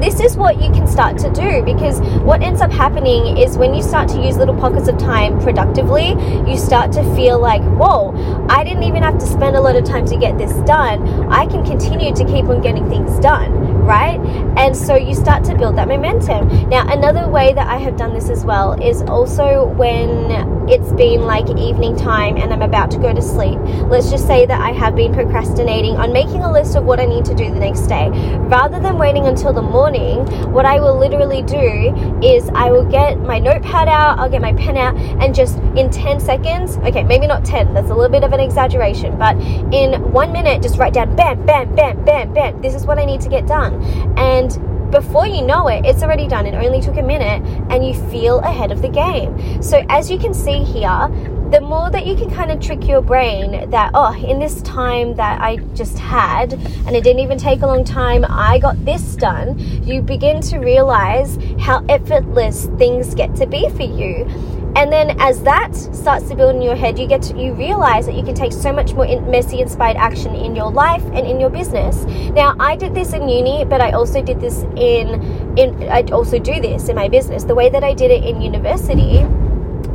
this 0.02 0.20
is 0.20 0.36
what 0.36 0.60
you 0.60 0.70
can 0.70 0.86
start 0.86 1.18
to 1.18 1.30
do 1.32 1.62
because 1.62 2.00
what 2.22 2.42
ends 2.42 2.60
up 2.60 2.70
happening 2.70 3.36
is 3.36 3.56
when 3.56 3.74
you 3.74 3.82
start 3.82 4.08
to 4.10 4.22
use 4.22 4.36
little 4.36 4.56
pockets 4.56 4.88
of 4.88 4.98
time 4.98 5.40
productively, 5.40 6.10
you 6.50 6.56
start 6.56 6.92
to 6.92 7.02
feel 7.14 7.38
like, 7.38 7.62
whoa, 7.78 8.12
I 8.48 8.64
didn't 8.64 8.84
even 8.84 9.02
have 9.02 9.18
to 9.18 9.26
spend 9.26 9.56
a 9.56 9.60
lot 9.60 9.76
of 9.76 9.84
time 9.84 10.06
to 10.06 10.16
get 10.16 10.38
this 10.38 10.52
done. 10.66 11.30
I 11.30 11.46
can 11.46 11.64
continue 11.64 12.14
to 12.14 12.24
keep 12.24 12.46
on 12.46 12.60
getting 12.60 12.88
things 12.88 13.18
done 13.20 13.66
right? 13.86 14.18
And 14.58 14.76
so 14.76 14.96
you 14.96 15.14
start 15.14 15.44
to 15.44 15.56
build 15.56 15.76
that 15.78 15.88
momentum. 15.88 16.68
Now, 16.68 16.86
another 16.88 17.28
way 17.28 17.52
that 17.52 17.68
I 17.68 17.78
have 17.78 17.96
done 17.96 18.12
this 18.12 18.28
as 18.28 18.44
well 18.44 18.72
is 18.82 19.02
also 19.02 19.66
when 19.74 20.30
it's 20.68 20.92
been 20.92 21.22
like 21.22 21.48
evening 21.50 21.96
time 21.96 22.36
and 22.36 22.52
I'm 22.52 22.62
about 22.62 22.90
to 22.90 22.98
go 22.98 23.14
to 23.14 23.22
sleep. 23.22 23.58
Let's 23.86 24.10
just 24.10 24.26
say 24.26 24.44
that 24.46 24.60
I 24.60 24.72
have 24.72 24.96
been 24.96 25.14
procrastinating 25.14 25.96
on 25.96 26.12
making 26.12 26.42
a 26.42 26.50
list 26.50 26.74
of 26.74 26.84
what 26.84 26.98
I 26.98 27.06
need 27.06 27.24
to 27.26 27.34
do 27.34 27.48
the 27.48 27.60
next 27.60 27.86
day. 27.86 28.10
Rather 28.48 28.80
than 28.80 28.98
waiting 28.98 29.26
until 29.26 29.52
the 29.52 29.62
morning, 29.62 29.85
what 29.94 30.66
I 30.66 30.80
will 30.80 30.98
literally 30.98 31.42
do 31.42 31.94
is 32.22 32.48
I 32.54 32.70
will 32.70 32.84
get 32.84 33.20
my 33.20 33.38
notepad 33.38 33.88
out, 33.88 34.18
I'll 34.18 34.28
get 34.28 34.42
my 34.42 34.52
pen 34.54 34.76
out, 34.76 34.96
and 34.96 35.34
just 35.34 35.58
in 35.76 35.90
10 35.90 36.18
seconds, 36.18 36.76
okay, 36.78 37.04
maybe 37.04 37.26
not 37.26 37.44
10, 37.44 37.72
that's 37.72 37.90
a 37.90 37.94
little 37.94 38.10
bit 38.10 38.24
of 38.24 38.32
an 38.32 38.40
exaggeration, 38.40 39.16
but 39.18 39.36
in 39.72 40.12
one 40.12 40.32
minute, 40.32 40.62
just 40.62 40.78
write 40.78 40.94
down 40.94 41.14
bam, 41.14 41.44
bam, 41.46 41.74
bam, 41.74 42.04
bam, 42.04 42.32
bam. 42.32 42.60
This 42.60 42.74
is 42.74 42.84
what 42.84 42.98
I 42.98 43.04
need 43.04 43.20
to 43.20 43.28
get 43.28 43.46
done. 43.46 43.80
And 44.18 44.90
before 44.90 45.26
you 45.26 45.42
know 45.42 45.68
it, 45.68 45.84
it's 45.84 46.02
already 46.02 46.26
done. 46.26 46.46
It 46.46 46.54
only 46.54 46.80
took 46.80 46.96
a 46.96 47.02
minute, 47.02 47.42
and 47.70 47.86
you 47.86 47.94
feel 48.10 48.38
ahead 48.40 48.72
of 48.72 48.82
the 48.82 48.88
game. 48.88 49.62
So, 49.62 49.84
as 49.88 50.10
you 50.10 50.18
can 50.18 50.32
see 50.32 50.62
here, 50.62 51.08
the 51.50 51.60
more 51.60 51.90
that 51.90 52.06
you 52.06 52.16
can 52.16 52.28
kind 52.28 52.50
of 52.50 52.60
trick 52.60 52.88
your 52.88 53.00
brain 53.00 53.70
that, 53.70 53.92
oh, 53.94 54.12
in 54.14 54.40
this 54.40 54.62
time 54.62 55.14
that 55.14 55.40
I 55.40 55.56
just 55.74 55.96
had, 55.96 56.54
and 56.54 56.96
it 56.96 57.04
didn't 57.04 57.20
even 57.20 57.38
take 57.38 57.62
a 57.62 57.66
long 57.66 57.84
time, 57.84 58.24
I 58.28 58.58
got 58.58 58.84
this 58.84 59.14
done, 59.14 59.56
you 59.84 60.02
begin 60.02 60.40
to 60.42 60.58
realize 60.58 61.38
how 61.60 61.84
effortless 61.88 62.66
things 62.78 63.14
get 63.14 63.36
to 63.36 63.46
be 63.46 63.68
for 63.70 63.84
you. 63.84 64.26
And 64.74 64.92
then 64.92 65.18
as 65.20 65.42
that 65.44 65.74
starts 65.74 66.28
to 66.28 66.34
build 66.34 66.56
in 66.56 66.62
your 66.62 66.76
head, 66.76 66.98
you 66.98 67.06
get 67.06 67.22
to, 67.22 67.38
you 67.40 67.54
realize 67.54 68.06
that 68.06 68.14
you 68.14 68.22
can 68.22 68.34
take 68.34 68.52
so 68.52 68.72
much 68.72 68.92
more 68.92 69.06
in, 69.06 69.30
messy 69.30 69.60
inspired 69.60 69.96
action 69.96 70.34
in 70.34 70.54
your 70.54 70.70
life 70.70 71.02
and 71.14 71.26
in 71.26 71.40
your 71.40 71.48
business. 71.48 72.04
Now, 72.34 72.56
I 72.58 72.76
did 72.76 72.92
this 72.92 73.14
in 73.14 73.26
uni, 73.26 73.64
but 73.64 73.80
I 73.80 73.92
also 73.92 74.20
did 74.20 74.38
this 74.38 74.64
in 74.76 75.56
in 75.56 75.88
I 75.88 76.02
also 76.12 76.38
do 76.38 76.60
this 76.60 76.90
in 76.90 76.96
my 76.96 77.08
business. 77.08 77.44
The 77.44 77.54
way 77.54 77.70
that 77.70 77.84
I 77.84 77.94
did 77.94 78.10
it 78.10 78.22
in 78.22 78.42
university 78.42 79.24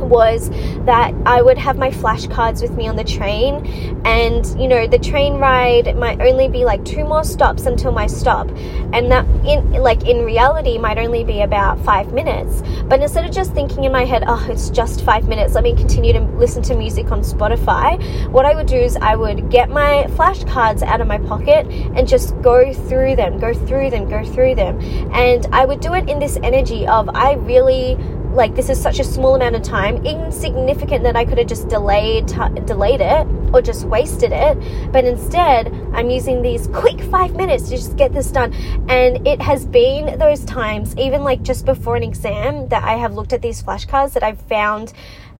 was 0.02 0.50
that 0.84 1.14
I 1.26 1.42
would 1.42 1.58
have 1.58 1.76
my 1.76 1.90
flashcards 1.90 2.62
with 2.62 2.72
me 2.72 2.88
on 2.88 2.96
the 2.96 3.04
train, 3.04 4.00
and 4.04 4.46
you 4.60 4.68
know, 4.68 4.86
the 4.86 4.98
train 4.98 5.34
ride 5.34 5.96
might 5.96 6.20
only 6.20 6.48
be 6.48 6.64
like 6.64 6.84
two 6.84 7.04
more 7.04 7.24
stops 7.24 7.66
until 7.66 7.92
my 7.92 8.06
stop, 8.06 8.48
and 8.92 9.10
that 9.10 9.26
in 9.44 9.72
like 9.72 10.06
in 10.06 10.24
reality 10.24 10.78
might 10.78 10.98
only 10.98 11.24
be 11.24 11.42
about 11.42 11.78
five 11.84 12.12
minutes. 12.12 12.62
But 12.84 13.00
instead 13.00 13.24
of 13.24 13.30
just 13.32 13.52
thinking 13.52 13.84
in 13.84 13.92
my 13.92 14.04
head, 14.04 14.24
oh, 14.26 14.46
it's 14.50 14.70
just 14.70 15.02
five 15.02 15.28
minutes, 15.28 15.54
let 15.54 15.64
me 15.64 15.74
continue 15.74 16.12
to 16.12 16.20
listen 16.20 16.62
to 16.64 16.74
music 16.74 17.10
on 17.10 17.20
Spotify, 17.20 18.02
what 18.30 18.44
I 18.44 18.54
would 18.54 18.66
do 18.66 18.76
is 18.76 18.96
I 18.96 19.16
would 19.16 19.50
get 19.50 19.70
my 19.70 20.06
flashcards 20.10 20.82
out 20.82 21.00
of 21.00 21.06
my 21.06 21.18
pocket 21.18 21.66
and 21.66 22.06
just 22.06 22.40
go 22.42 22.72
through 22.72 23.16
them, 23.16 23.38
go 23.38 23.54
through 23.54 23.90
them, 23.90 24.08
go 24.08 24.24
through 24.24 24.54
them, 24.56 24.80
and 25.12 25.46
I 25.52 25.64
would 25.64 25.80
do 25.80 25.94
it 25.94 26.08
in 26.08 26.18
this 26.18 26.38
energy 26.42 26.86
of 26.86 27.08
I 27.14 27.34
really 27.34 27.96
like 28.32 28.54
this 28.54 28.70
is 28.70 28.80
such 28.80 28.98
a 28.98 29.04
small 29.04 29.34
amount 29.34 29.56
of 29.56 29.62
time, 29.62 30.04
insignificant 30.06 31.02
that 31.04 31.16
I 31.16 31.24
could 31.24 31.38
have 31.38 31.46
just 31.46 31.68
delayed 31.68 32.26
delayed 32.66 33.00
it 33.00 33.26
or 33.52 33.60
just 33.60 33.84
wasted 33.84 34.32
it. 34.32 34.92
But 34.92 35.04
instead, 35.04 35.68
I'm 35.92 36.08
using 36.08 36.42
these 36.42 36.66
quick 36.68 37.00
five 37.02 37.34
minutes 37.36 37.64
to 37.64 37.76
just 37.76 37.96
get 37.96 38.12
this 38.12 38.30
done. 38.30 38.52
And 38.88 39.26
it 39.26 39.40
has 39.42 39.66
been 39.66 40.18
those 40.18 40.44
times, 40.44 40.96
even 40.96 41.22
like 41.22 41.42
just 41.42 41.66
before 41.66 41.96
an 41.96 42.02
exam, 42.02 42.68
that 42.68 42.84
I 42.84 42.94
have 42.94 43.14
looked 43.14 43.32
at 43.32 43.42
these 43.42 43.62
flashcards 43.62 44.14
that 44.14 44.22
I've 44.22 44.40
found 44.42 44.92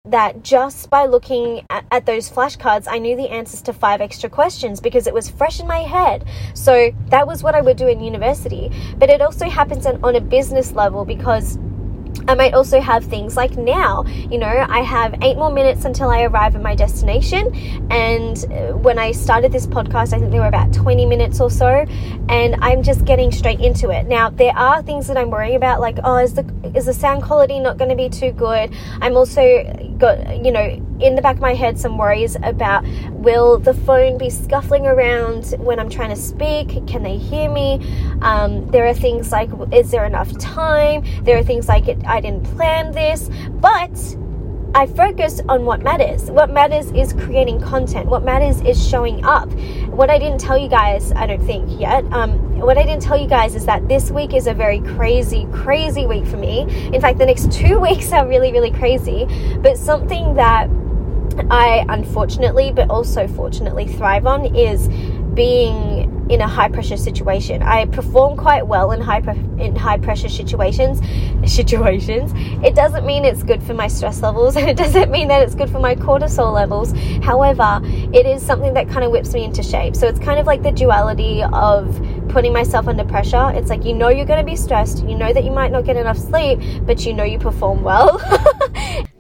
that 0.05 0.43
just 0.43 0.91
by 0.91 1.07
looking 1.07 1.65
at, 1.71 1.85
at, 1.93 2.07
those 2.07 2.29
flashcards, 2.29 2.87
I 2.91 2.99
knew 2.99 3.17
the 3.17 3.29
answers 3.29 3.63
to 3.63 3.73
five 3.73 4.01
extra 4.01 4.29
questions 4.29 4.81
because 4.81 5.07
it 5.07 5.15
was 5.15 5.31
fresh 5.31 5.61
in 5.61 5.69
my 5.69 5.79
head. 5.79 6.27
So 6.55 6.91
that 7.07 7.27
was 7.27 7.45
what 7.45 7.55
I 7.55 7.61
would 7.61 7.77
do 7.77 7.87
in 7.87 8.01
university. 8.01 8.73
But 8.97 9.11
it 9.11 9.23
also 9.23 9.49
happens 9.49 9.87
on 9.87 10.17
a 10.17 10.21
business 10.21 10.73
level 10.73 11.05
because 11.05 11.57
I 12.29 12.35
might 12.35 12.55
also 12.55 12.81
have 12.81 13.05
things 13.05 13.37
like 13.37 13.57
now, 13.57 14.05
you 14.07 14.39
know, 14.39 14.67
I 14.69 14.81
have 14.83 15.15
eight 15.23 15.37
more 15.37 15.51
minutes 15.51 15.85
until 15.85 16.09
I 16.11 16.23
arrive 16.23 16.55
at 16.55 16.63
my 16.63 16.75
destination. 16.75 17.53
And 17.91 18.45
uh, 18.45 18.77
when 18.77 18.99
I 18.99 19.13
started 19.13 19.53
this 19.53 19.67
podcast, 19.67 20.13
I 20.13 20.19
think 20.19 20.31
there 20.31 20.41
were 20.41 20.47
about 20.47 20.73
20 20.73 21.05
minutes 21.07 21.41
or 21.41 21.51
so, 21.51 21.85
and 22.29 22.57
I'm 22.61 22.83
just 22.83 23.05
getting 23.05 23.33
straight 23.33 23.61
into 23.61 23.91
it. 23.91 24.07
Now, 24.07 24.31
there 24.31 24.57
are 24.57 24.83
things 24.83 25.07
that 25.09 25.17
I'm 25.17 25.31
worrying 25.31 25.57
about, 25.57 25.81
like, 25.81 25.99
oh, 26.05 26.17
is 26.17 26.35
the 26.35 26.45
is 26.75 26.87
the 26.87 26.95
sound 26.95 27.23
quality 27.23 27.59
not 27.59 27.77
going 27.77 27.91
to 27.91 27.97
be 27.97 28.09
too 28.09 28.33
good? 28.33 28.73
I'm 29.01 29.17
also 29.17 29.65
got, 29.99 30.45
you 30.45 30.53
know, 30.53 30.77
in 31.03 31.17
the 31.17 31.23
back 31.23 31.37
of 31.37 31.43
my 31.43 31.55
head 31.55 31.79
some 31.79 31.99
worries 31.99 32.37
about 32.43 32.85
will 33.11 33.59
the 33.59 33.75
phone 33.75 34.19
be 34.19 34.31
scuffling 34.31 34.87
around 34.87 35.55
when 35.59 35.79
I'm 35.79 35.91
trying 35.91 36.11
to 36.11 36.17
speak? 36.17 36.87
Can 36.87 37.03
they 37.03 37.17
hear 37.17 37.51
me? 37.51 37.81
Um, 38.23 38.67
there 38.69 38.87
are 38.87 38.95
things 38.95 39.33
like, 39.33 39.51
is 39.73 39.91
there 39.91 40.05
enough 40.05 40.37
time? 40.39 41.05
There 41.25 41.37
are 41.37 41.43
things 41.43 41.69
like, 41.69 41.89
I 42.07 42.21
didn't 42.21 42.45
plan 42.55 42.93
this, 42.93 43.29
but 43.51 43.91
I 44.75 44.87
focus 44.87 45.43
on 45.51 45.67
what 45.67 45.83
matters. 45.83 46.31
What 46.31 46.51
matters 46.51 46.91
is 46.93 47.13
creating 47.13 47.61
content. 47.61 48.07
What 48.07 48.25
matters 48.25 48.63
is 48.63 48.83
showing 48.89 49.23
up. 49.23 49.53
What 49.89 50.09
I 50.09 50.19
didn't 50.19 50.41
tell 50.41 50.57
you 50.57 50.69
guys, 50.69 51.13
I 51.13 51.27
don't 51.27 51.45
think 51.45 51.79
yet, 51.79 52.05
um, 52.13 52.59
what 52.59 52.79
I 52.79 52.85
didn't 52.85 53.03
tell 53.03 53.21
you 53.21 53.29
guys 53.29 53.55
is 53.55 53.67
that 53.67 53.87
this 53.89 54.11
week 54.11 54.33
is 54.33 54.47
a 54.47 54.55
very 54.55 54.81
crazy, 54.81 55.47
crazy 55.53 56.07
week 56.07 56.25
for 56.25 56.39
me. 56.39 56.61
In 56.95 57.01
fact, 57.03 57.19
the 57.19 57.27
next 57.27 57.53
two 57.61 57.81
weeks 57.81 58.13
are 58.13 58.27
really, 58.27 58.51
really 58.51 58.71
crazy. 58.71 59.27
But 59.59 59.77
something 59.77 60.35
that 60.35 60.71
I 61.51 61.85
unfortunately, 61.89 62.73
but 62.73 62.91
also 62.91 63.27
fortunately 63.29 63.87
thrive 63.87 64.27
on 64.27 64.55
is 64.55 64.89
being 65.35 66.13
in 66.31 66.41
a 66.41 66.47
high 66.47 66.69
pressure 66.69 66.97
situation. 66.97 67.63
I 67.63 67.87
perform 67.87 68.37
quite 68.37 68.67
well 68.67 68.93
in 68.93 69.01
high 69.01 69.21
pre- 69.21 69.39
in 69.59 69.77
high 69.77 69.99
pressure 69.99 70.29
situations. 70.29 71.01
Situations. 71.45 72.33
It 72.65 72.77
doesn't 72.77 73.05
mean 73.05 73.25
it's 73.25 73.43
good 73.43 73.63
for 73.63 73.75
my 73.75 73.89
stress 73.89 74.23
levels, 74.23 74.57
and 74.57 74.69
it 74.69 74.77
doesn't 74.77 75.11
mean 75.11 75.29
that 75.29 75.43
it's 75.43 75.55
good 75.55 75.69
for 75.69 75.81
my 75.81 75.95
cortisol 75.95 76.53
levels. 76.53 76.93
However, 77.25 77.81
it 77.85 78.27
is 78.27 78.43
something 78.43 78.75
that 78.75 78.89
kind 78.89 79.05
of 79.05 79.11
whips 79.11 79.35
me 79.35 79.45
into 79.45 79.63
shape. 79.63 79.97
So 79.97 80.07
it's 80.07 80.21
kind 80.21 80.39
of 80.39 80.47
like 80.47 80.63
the 80.63 80.71
duality 80.71 81.43
of 81.43 82.01
putting 82.29 82.53
myself 82.53 82.87
under 82.89 83.05
pressure. 83.05 83.51
It's 83.55 83.71
like 83.71 83.85
you 83.85 83.95
know 83.95 84.09
you're 84.09 84.27
going 84.27 84.45
to 84.45 84.51
be 84.51 84.57
stressed, 84.57 85.05
you 85.05 85.17
know 85.17 85.33
that 85.33 85.45
you 85.45 85.51
might 85.51 85.73
not 85.73 85.85
get 85.85 85.97
enough 85.97 86.19
sleep, 86.19 86.61
but 86.87 87.05
you 87.05 87.13
know 87.13 87.25
you 87.25 87.39
perform 87.39 87.83
well. 87.83 88.21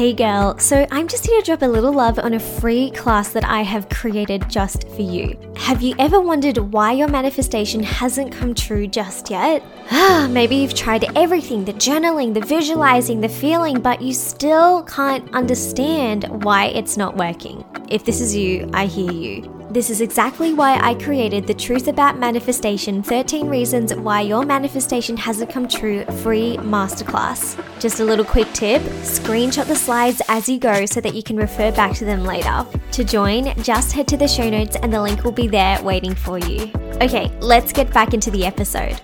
Hey 0.00 0.14
girl, 0.14 0.56
so 0.56 0.86
I'm 0.90 1.08
just 1.08 1.26
here 1.26 1.42
to 1.42 1.44
drop 1.44 1.60
a 1.60 1.66
little 1.66 1.92
love 1.92 2.18
on 2.18 2.32
a 2.32 2.40
free 2.40 2.90
class 2.92 3.34
that 3.34 3.44
I 3.44 3.60
have 3.60 3.90
created 3.90 4.48
just 4.48 4.88
for 4.88 5.02
you. 5.02 5.38
Have 5.56 5.82
you 5.82 5.94
ever 5.98 6.22
wondered 6.22 6.56
why 6.56 6.92
your 6.92 7.06
manifestation 7.06 7.82
hasn't 7.82 8.32
come 8.32 8.54
true 8.54 8.86
just 8.86 9.28
yet? 9.28 9.62
Ah, 9.90 10.26
maybe 10.30 10.56
you've 10.56 10.72
tried 10.72 11.04
everything 11.18 11.66
the 11.66 11.74
journaling, 11.74 12.32
the 12.32 12.40
visualizing, 12.40 13.20
the 13.20 13.28
feeling, 13.28 13.82
but 13.82 14.00
you 14.00 14.14
still 14.14 14.84
can't 14.84 15.30
understand 15.34 16.24
why 16.44 16.68
it's 16.68 16.96
not 16.96 17.18
working. 17.18 17.62
If 17.90 18.06
this 18.06 18.22
is 18.22 18.34
you, 18.34 18.70
I 18.72 18.86
hear 18.86 19.12
you. 19.12 19.59
This 19.70 19.88
is 19.88 20.00
exactly 20.00 20.52
why 20.52 20.80
I 20.82 20.94
created 20.94 21.46
the 21.46 21.54
Truth 21.54 21.86
About 21.86 22.18
Manifestation 22.18 23.04
13 23.04 23.46
Reasons 23.46 23.94
Why 23.94 24.20
Your 24.22 24.44
Manifestation 24.44 25.16
Hasn't 25.16 25.48
Come 25.48 25.68
True 25.68 26.04
free 26.24 26.56
masterclass. 26.56 27.56
Just 27.78 28.00
a 28.00 28.04
little 28.04 28.24
quick 28.24 28.52
tip 28.52 28.82
screenshot 28.82 29.68
the 29.68 29.76
slides 29.76 30.20
as 30.26 30.48
you 30.48 30.58
go 30.58 30.86
so 30.86 31.00
that 31.00 31.14
you 31.14 31.22
can 31.22 31.36
refer 31.36 31.70
back 31.70 31.94
to 31.98 32.04
them 32.04 32.24
later. 32.24 32.66
To 32.90 33.04
join, 33.04 33.54
just 33.62 33.92
head 33.92 34.08
to 34.08 34.16
the 34.16 34.26
show 34.26 34.50
notes 34.50 34.74
and 34.74 34.92
the 34.92 35.00
link 35.00 35.22
will 35.22 35.30
be 35.30 35.46
there 35.46 35.80
waiting 35.84 36.16
for 36.16 36.36
you. 36.36 36.62
Okay, 37.00 37.30
let's 37.38 37.72
get 37.72 37.92
back 37.92 38.12
into 38.12 38.32
the 38.32 38.44
episode. 38.44 39.00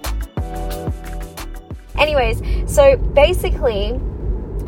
Anyways, 1.96 2.42
so 2.66 2.96
basically, 2.96 3.92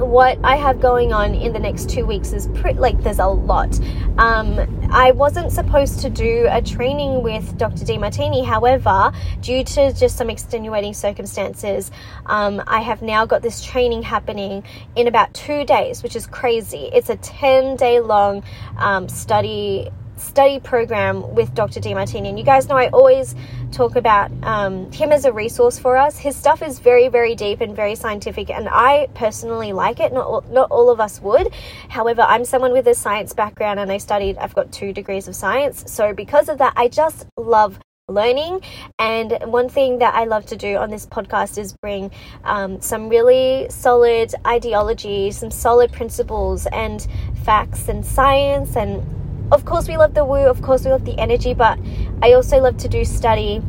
what 0.05 0.39
I 0.45 0.55
have 0.55 0.81
going 0.81 1.13
on 1.13 1.35
in 1.35 1.53
the 1.53 1.59
next 1.59 1.91
two 1.91 2.07
weeks 2.07 2.33
is 2.33 2.47
pretty 2.55 2.79
like 2.79 3.03
there's 3.03 3.19
a 3.19 3.27
lot. 3.27 3.77
Um, 4.17 4.78
I 4.91 5.11
wasn't 5.11 5.53
supposed 5.53 6.01
to 6.01 6.09
do 6.09 6.47
a 6.51 6.63
training 6.63 7.23
with 7.23 7.59
Dr. 7.59 7.85
Demartini, 7.85 8.43
however, 8.43 9.13
due 9.43 9.63
to 9.63 9.93
just 9.93 10.17
some 10.17 10.31
extenuating 10.31 10.95
circumstances, 10.95 11.91
um, 12.25 12.63
I 12.67 12.81
have 12.81 13.03
now 13.03 13.27
got 13.27 13.43
this 13.43 13.63
training 13.63 14.03
happening 14.03 14.65
in 14.97 15.07
about 15.07 15.35
two 15.35 15.67
days, 15.67 16.03
which 16.03 16.17
is 16.17 16.27
crazy. 16.27 16.89
It's 16.91 17.11
a 17.11 17.17
10 17.17 17.77
day 17.77 18.01
long 18.01 18.43
um, 18.79 19.11
study 19.11 19.91
study 20.19 20.61
program 20.61 21.35
with 21.35 21.55
Dr. 21.55 21.81
Demartini. 21.81 22.29
And 22.29 22.39
you 22.39 22.45
guys 22.45 22.69
know 22.69 22.77
I 22.77 22.89
always 22.89 23.35
talk 23.73 23.97
about 23.97 24.31
um, 24.43 24.91
him 24.93 25.13
as 25.13 25.25
a 25.25 25.33
resource 25.33 25.79
for 25.79 25.97
us. 25.97 26.19
His 26.19 26.37
stuff 26.37 26.63
is 26.63 26.79
very, 26.79 27.09
very 27.09 27.35
deep 27.35 27.61
and 27.61 27.75
very 27.75 27.95
scientific, 27.95 28.51
and 28.51 28.69
I 28.71 29.09
personally 29.15 29.73
like 29.73 30.01
it. 30.01 30.13
Not 30.13 30.27
all, 30.27 30.45
not 30.51 30.71
all 30.71 30.91
of 30.91 31.01
us 31.01 31.21
would. 31.21 31.53
However, 31.89 32.23
I'm 32.23 32.45
someone 32.45 32.73
with 32.73 32.87
a 32.89 32.95
science 32.95 33.33
background, 33.33 33.81
and 33.81 33.91
I 33.91 33.99
studied. 33.99 34.39
I've 34.39 34.55
got 34.55 34.73
two 34.73 34.93
degrees 34.93 35.29
of 35.29 35.35
science, 35.35 35.85
so 35.87 36.13
because 36.13 36.49
of 36.49 36.59
that, 36.59 36.73
I 36.77 36.89
just 36.89 37.27
love 37.37 37.79
learning. 38.09 38.63
And 38.99 39.39
one 39.45 39.69
thing 39.69 39.99
that 39.99 40.15
I 40.15 40.25
love 40.25 40.47
to 40.47 40.57
do 40.57 40.77
on 40.77 40.91
this 40.91 41.07
podcast 41.07 41.59
is 41.59 41.75
bring 41.75 42.11
um, 42.45 42.81
some 42.81 43.09
really 43.09 43.67
solid 43.69 44.35
ideology, 44.47 45.31
some 45.31 45.51
solid 45.51 45.93
principles 45.93 46.67
and 46.73 47.07
facts 47.45 47.89
and 47.89 48.05
science 48.05 48.77
and 48.77 49.05
of 49.51 49.65
course 49.65 49.89
we 49.89 49.97
love 49.97 50.15
the 50.15 50.25
woo 50.25 50.47
of 50.47 50.61
course 50.63 50.85
we 50.85 50.91
love 50.91 51.05
the 51.05 51.19
energy 51.19 51.55
but 51.55 51.79
i 52.23 52.33
also 52.33 52.59
love 52.59 52.77
to 52.77 52.89
do 52.89 53.05
study 53.05 53.63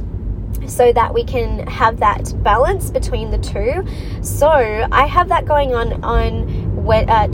so 0.67 0.91
that 0.93 1.13
we 1.13 1.23
can 1.23 1.65
have 1.67 1.99
that 1.99 2.33
balance 2.43 2.89
between 2.91 3.31
the 3.31 3.37
two. 3.37 3.83
So 4.21 4.49
i 4.91 5.05
have 5.05 5.29
that 5.29 5.45
going 5.45 5.73
on 5.73 6.03
on 6.03 6.69
uh, 6.89 7.27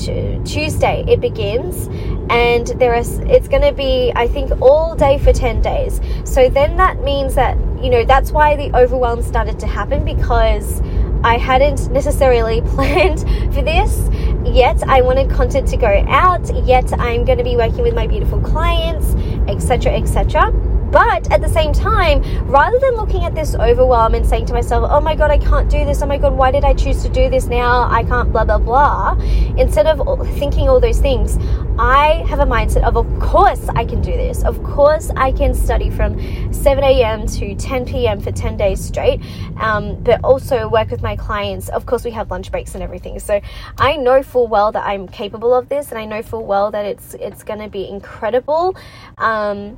tuesday 0.43 1.05
it 1.07 1.21
begins 1.21 1.87
and 2.29 2.67
there 2.79 2.93
is 2.93 3.19
it's 3.19 3.47
going 3.47 3.61
to 3.61 3.71
be 3.71 4.11
i 4.15 4.27
think 4.27 4.51
all 4.61 4.95
day 4.95 5.17
for 5.17 5.31
10 5.31 5.61
days. 5.61 6.01
So 6.23 6.49
then 6.49 6.75
that 6.77 7.01
means 7.01 7.35
that 7.35 7.57
you 7.81 7.89
know 7.89 8.03
that's 8.05 8.31
why 8.31 8.55
the 8.55 8.75
overwhelm 8.75 9.21
started 9.21 9.59
to 9.59 9.67
happen 9.67 10.03
because 10.03 10.81
I 11.23 11.37
hadn't 11.37 11.89
necessarily 11.91 12.61
planned 12.75 13.21
for 13.53 13.61
this 13.61 14.09
yet. 14.45 14.81
I 14.83 15.01
wanted 15.01 15.29
content 15.29 15.67
to 15.69 15.77
go 15.77 16.05
out, 16.07 16.53
yet 16.65 16.91
I'm 16.99 17.25
going 17.25 17.37
to 17.37 17.43
be 17.43 17.55
working 17.55 17.81
with 17.81 17.93
my 17.93 18.07
beautiful 18.07 18.39
clients, 18.41 19.13
etc., 19.49 19.93
etc. 19.93 20.51
But 20.95 21.29
at 21.29 21.41
the 21.41 21.49
same 21.49 21.73
time, 21.73 22.23
rather 22.47 22.79
than 22.79 22.95
looking 22.95 23.25
at 23.25 23.35
this 23.35 23.53
overwhelm 23.53 24.15
and 24.15 24.25
saying 24.25 24.45
to 24.45 24.53
myself, 24.53 24.89
oh 24.89 25.01
my 25.01 25.13
God, 25.13 25.29
I 25.29 25.37
can't 25.37 25.69
do 25.69 25.83
this. 25.83 26.01
Oh 26.01 26.05
my 26.05 26.17
God, 26.17 26.31
why 26.31 26.51
did 26.51 26.63
I 26.63 26.73
choose 26.73 27.03
to 27.03 27.09
do 27.09 27.29
this 27.29 27.47
now? 27.47 27.89
I 27.91 28.05
can't, 28.05 28.31
blah, 28.31 28.45
blah, 28.45 28.59
blah. 28.59 29.17
Instead 29.57 29.87
of 29.87 30.25
thinking 30.37 30.69
all 30.69 30.79
those 30.79 31.01
things, 31.01 31.37
I 31.77 32.23
have 32.29 32.39
a 32.39 32.45
mindset 32.45 32.83
of, 32.83 32.95
of 32.95 33.19
course 33.19 33.67
I 33.75 33.83
can 33.83 33.99
do 33.99 34.13
this. 34.13 34.45
Of 34.45 34.63
course 34.63 35.11
I 35.17 35.33
can 35.33 35.53
study 35.53 35.89
from 35.89 36.17
7 36.53 36.81
a.m. 36.81 37.27
to 37.27 37.55
10 37.55 37.85
p.m. 37.85 38.21
for 38.21 38.31
10 38.31 38.55
days 38.55 38.79
straight, 38.79 39.21
um, 39.59 40.01
but 40.01 40.23
also 40.23 40.69
work 40.69 40.91
with 40.91 41.01
my 41.01 41.17
clients. 41.17 41.67
Of 41.67 41.85
course, 41.85 42.05
we 42.05 42.11
have 42.11 42.31
lunch 42.31 42.51
breaks 42.51 42.73
and 42.73 42.81
everything. 42.81 43.19
So 43.19 43.41
I 43.77 43.97
know 43.97 44.23
full 44.23 44.47
well 44.47 44.71
that 44.71 44.85
I'm 44.85 45.09
capable 45.09 45.53
of 45.53 45.67
this, 45.67 45.89
and 45.89 45.99
I 45.99 46.05
know 46.05 46.21
full 46.21 46.45
well 46.45 46.71
that 46.71 46.85
it's 46.85 47.15
it's 47.15 47.43
going 47.43 47.59
to 47.59 47.67
be 47.67 47.85
incredible. 47.85 48.77
Um, 49.17 49.77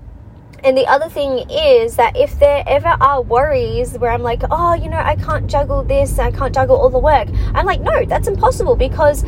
and 0.64 0.78
the 0.78 0.86
other 0.88 1.10
thing 1.10 1.50
is 1.50 1.96
that 1.96 2.16
if 2.16 2.40
there 2.40 2.64
ever 2.68 2.96
are 3.00 3.22
worries 3.22 3.98
where 3.98 4.12
I'm 4.12 4.24
like, 4.24 4.42
oh, 4.50 4.74
you 4.74 4.90
know, 4.90 4.98
I 4.98 5.16
can't 5.16 5.48
juggle 5.48 5.84
this, 5.84 6.20
I 6.20 6.32
can't 6.32 6.54
juggle 6.54 6.78
all 6.78 6.90
the 6.90 7.00
work, 7.00 7.28
I'm 7.54 7.66
like, 7.66 7.82
no, 7.82 8.06
that's 8.06 8.28
impossible 8.28 8.76
because 8.76 9.24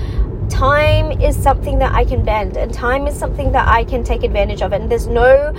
time 0.50 1.12
is 1.22 1.42
something 1.42 1.80
that 1.80 1.94
I 1.94 2.04
can 2.04 2.24
bend 2.24 2.58
and 2.58 2.74
time 2.74 3.08
is 3.08 3.18
something 3.18 3.52
that 3.54 3.68
I 3.68 3.84
can 3.84 4.04
take 4.04 4.24
advantage 4.24 4.62
of 4.62 4.74
and 4.74 4.92
there's 4.92 5.08
no 5.08 5.54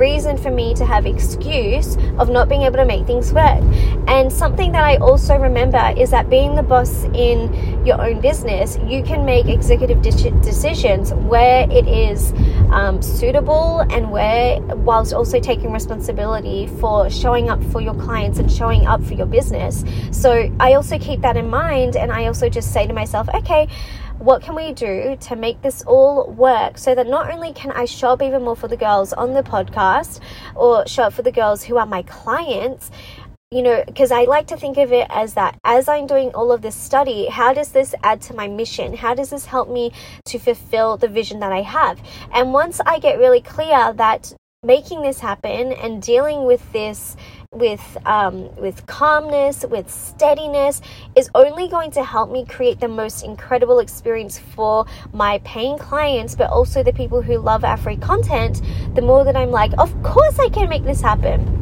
reason 0.00 0.36
for 0.36 0.50
me 0.50 0.74
to 0.74 0.84
have 0.86 1.06
excuse 1.06 1.96
of 2.18 2.30
not 2.30 2.48
being 2.48 2.62
able 2.62 2.76
to 2.76 2.84
make 2.84 3.06
things 3.06 3.32
work. 3.32 3.62
And 4.08 4.32
something 4.32 4.72
that 4.72 4.82
I 4.82 4.96
also 4.96 5.36
remember 5.36 5.92
is 5.96 6.10
that 6.10 6.30
being 6.30 6.54
the 6.54 6.62
boss 6.62 7.04
in 7.14 7.84
your 7.84 8.00
own 8.00 8.20
business, 8.20 8.78
you 8.86 9.02
can 9.02 9.24
make 9.24 9.46
executive 9.46 10.00
de- 10.02 10.30
decisions 10.40 11.12
where 11.12 11.70
it 11.70 11.86
is 11.86 12.32
um, 12.70 13.02
suitable 13.02 13.80
and 13.90 14.10
where 14.10 14.60
whilst 14.60 15.12
also 15.12 15.38
taking 15.38 15.72
responsibility 15.72 16.66
for 16.66 17.10
showing 17.10 17.50
up 17.50 17.62
for 17.64 17.80
your 17.80 17.94
clients 17.94 18.38
and 18.38 18.50
showing 18.50 18.86
up 18.86 19.02
for 19.04 19.14
your 19.14 19.26
business. 19.26 19.84
So 20.10 20.50
I 20.60 20.74
also 20.74 20.98
keep 20.98 21.20
that 21.20 21.36
in 21.36 21.48
mind 21.48 21.96
and 21.96 22.10
I 22.10 22.26
also 22.26 22.48
just 22.48 22.72
say 22.72 22.86
to 22.86 22.92
myself, 22.92 23.28
okay, 23.34 23.68
what 24.20 24.42
can 24.42 24.54
we 24.54 24.72
do 24.72 25.16
to 25.18 25.34
make 25.34 25.62
this 25.62 25.82
all 25.82 26.30
work 26.30 26.76
so 26.76 26.94
that 26.94 27.06
not 27.06 27.30
only 27.32 27.54
can 27.54 27.72
I 27.72 27.86
show 27.86 28.10
up 28.10 28.22
even 28.22 28.42
more 28.42 28.54
for 28.54 28.68
the 28.68 28.76
girls 28.76 29.14
on 29.14 29.32
the 29.32 29.42
podcast 29.42 30.20
or 30.54 30.86
show 30.86 31.04
up 31.04 31.14
for 31.14 31.22
the 31.22 31.32
girls 31.32 31.64
who 31.64 31.78
are 31.78 31.86
my 31.86 32.02
clients, 32.02 32.90
you 33.50 33.62
know, 33.62 33.82
because 33.86 34.12
I 34.12 34.24
like 34.24 34.46
to 34.48 34.58
think 34.58 34.76
of 34.76 34.92
it 34.92 35.06
as 35.08 35.34
that 35.34 35.58
as 35.64 35.88
I'm 35.88 36.06
doing 36.06 36.32
all 36.34 36.52
of 36.52 36.60
this 36.60 36.76
study, 36.76 37.28
how 37.28 37.54
does 37.54 37.72
this 37.72 37.94
add 38.02 38.20
to 38.22 38.34
my 38.34 38.46
mission? 38.46 38.94
How 38.94 39.14
does 39.14 39.30
this 39.30 39.46
help 39.46 39.70
me 39.70 39.90
to 40.26 40.38
fulfill 40.38 40.98
the 40.98 41.08
vision 41.08 41.40
that 41.40 41.52
I 41.52 41.62
have? 41.62 41.98
And 42.34 42.52
once 42.52 42.78
I 42.84 42.98
get 42.98 43.18
really 43.18 43.40
clear 43.40 43.94
that 43.94 44.34
making 44.62 45.00
this 45.00 45.20
happen 45.20 45.72
and 45.72 46.02
dealing 46.02 46.44
with 46.44 46.70
this 46.74 47.16
with 47.52 47.98
um, 48.06 48.54
with 48.54 48.86
calmness, 48.86 49.64
with 49.68 49.90
steadiness, 49.90 50.80
is 51.16 51.28
only 51.34 51.66
going 51.66 51.90
to 51.90 52.04
help 52.04 52.30
me 52.30 52.44
create 52.44 52.78
the 52.78 52.86
most 52.86 53.24
incredible 53.24 53.80
experience 53.80 54.38
for 54.38 54.86
my 55.12 55.38
paying 55.38 55.76
clients, 55.76 56.36
but 56.36 56.48
also 56.48 56.84
the 56.84 56.92
people 56.92 57.20
who 57.20 57.38
love 57.38 57.64
our 57.64 57.76
free 57.76 57.96
content. 57.96 58.62
The 58.94 59.02
more 59.02 59.24
that 59.24 59.36
I'm 59.36 59.50
like, 59.50 59.72
of 59.78 60.00
course 60.04 60.38
I 60.38 60.48
can 60.48 60.68
make 60.68 60.84
this 60.84 61.00
happen. 61.00 61.59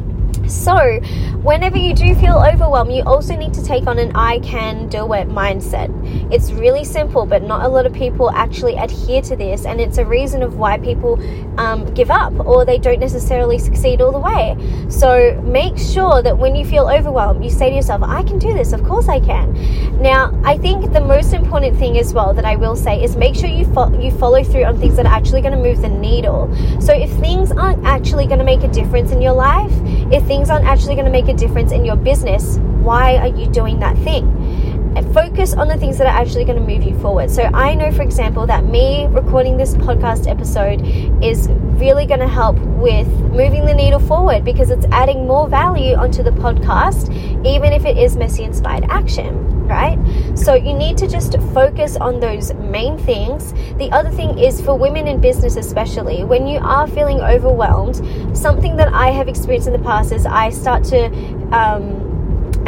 So, 0.49 1.01
whenever 1.43 1.77
you 1.77 1.95
do 1.95 2.15
feel 2.15 2.39
overwhelmed, 2.39 2.93
you 2.93 3.03
also 3.03 3.37
need 3.37 3.53
to 3.55 3.63
take 3.63 3.87
on 3.87 3.99
an 3.99 4.13
I 4.15 4.39
can 4.41 4.89
do 4.89 5.13
it 5.13 5.29
mindset. 5.29 5.89
It's 6.33 6.51
really 6.53 6.85
simple, 6.85 7.27
but 7.27 7.43
not 7.43 7.65
a 7.65 7.69
lot 7.69 7.85
of 7.85 7.93
people 7.93 8.31
actually 8.31 8.77
adhere 8.77 9.21
to 9.23 9.37
this, 9.37 9.67
and 9.67 9.81
it's 9.81 9.99
a 9.99 10.05
reason 10.05 10.43
of 10.43 10.57
why 10.57 10.79
people 10.79 11.21
um, 11.61 11.93
give 11.95 12.11
up 12.11 12.33
or 12.47 12.65
they 12.65 12.79
don't 12.79 13.01
necessarily 13.01 13.59
succeed 13.59 14.01
all 14.01 14.13
the 14.13 14.19
way. 14.19 14.57
So, 14.89 15.41
make 15.45 15.77
sure 15.77 16.23
that 16.23 16.37
when 16.39 16.57
you 16.57 16.65
feel 16.65 16.89
overwhelmed, 16.89 17.45
you 17.45 17.51
say 17.51 17.69
to 17.69 17.77
yourself, 17.77 18.03
I 18.03 18.23
can 18.23 18.39
do 18.39 18.55
this, 18.55 18.73
of 18.73 18.83
course 18.85 19.09
I 19.09 19.21
can. 19.21 19.53
Now, 20.01 20.33
I 20.45 20.57
think 20.57 20.93
the 20.93 21.01
most 21.01 21.35
important 21.35 21.77
thing 21.77 21.99
as 21.99 22.15
well 22.15 22.33
that 22.33 22.45
I 22.45 22.57
will 22.57 22.77
say 22.77 23.03
is 23.03 23.17
make 23.17 23.35
sure 23.35 23.49
you, 23.49 23.67
fo- 23.75 23.93
you 24.01 24.11
follow 24.13 24.43
through 24.43 24.65
on 24.65 24.79
things 24.79 24.97
that 24.97 25.05
are 25.05 25.13
actually 25.13 25.43
going 25.43 25.55
to 25.55 25.63
move 25.63 25.83
the 25.83 25.89
needle. 25.89 26.49
So, 26.81 26.95
if 26.95 27.11
things 27.21 27.53
aren't 27.53 27.85
actually 27.85 28.27
going 28.27 28.39
to 28.39 28.45
make 28.45 28.63
a 28.63 28.69
difference 28.69 29.13
in 29.13 29.21
your 29.21 29.35
life, 29.35 29.73
if 30.11 30.25
things 30.25 30.38
things 30.39 30.51
aren't 30.51 30.67
actually 30.67 30.95
going 30.95 31.05
to 31.05 31.11
make 31.11 31.27
a 31.27 31.35
difference 31.35 31.73
in 31.73 31.85
your 31.85 31.97
business, 31.97 32.59
why 32.79 33.17
are 33.17 33.27
you 33.27 33.49
doing 33.49 33.81
that 33.81 33.99
thing? 34.05 34.25
And 34.99 35.15
focus 35.15 35.55
on 35.55 35.69
the 35.69 35.77
things 35.77 35.97
that 35.99 36.09
are 36.09 36.21
actually 36.21 36.45
going 36.45 36.59
to 36.59 36.75
move 36.75 36.83
you 36.83 36.99
forward. 36.99 37.31
So, 37.31 37.45
I 37.45 37.73
know, 37.75 37.93
for 37.93 38.03
example, 38.03 38.49
that 38.49 38.65
me 38.65 39.07
recording 39.07 39.57
this 39.57 39.75
podcast 39.77 40.29
episode 40.29 40.85
is 41.23 41.47
really 41.79 42.05
going 42.05 42.19
to 42.19 42.27
help 42.27 42.59
with 42.59 43.07
moving 43.07 43.65
the 43.65 43.75
needle 43.75 44.01
forward 44.01 44.45
because 44.45 44.71
it's 44.71 44.87
adding 44.91 45.25
more 45.25 45.49
value 45.49 45.95
onto 45.95 46.25
the 46.25 46.33
podcast, 46.33 47.15
even 47.47 47.73
if 47.73 47.85
it 47.85 47.97
is 47.97 48.17
messy 48.17 48.43
inspired 48.43 48.87
action 48.91 49.45
right? 49.69 49.99
So 50.35 50.55
you 50.55 50.73
need 50.73 50.97
to 50.97 51.07
just 51.07 51.39
focus 51.53 51.97
on 51.97 52.21
those 52.21 52.55
main 52.55 52.97
things. 52.97 53.53
The 53.77 53.91
other 53.93 54.11
thing 54.11 54.39
is 54.39 54.63
for 54.63 54.79
women 54.79 55.07
in 55.07 55.21
business, 55.21 55.57
especially 55.57 56.25
when 56.25 56.47
you 56.47 56.59
are 56.59 56.87
feeling 56.87 57.21
overwhelmed, 57.21 57.97
something 58.35 58.77
that 58.77 58.89
I 58.95 59.11
have 59.11 59.29
experienced 59.29 59.69
in 59.69 59.75
the 59.75 59.87
past 59.87 60.11
is 60.11 60.25
I 60.25 60.49
start 60.49 60.85
to. 60.85 61.05
Um, 61.53 62.08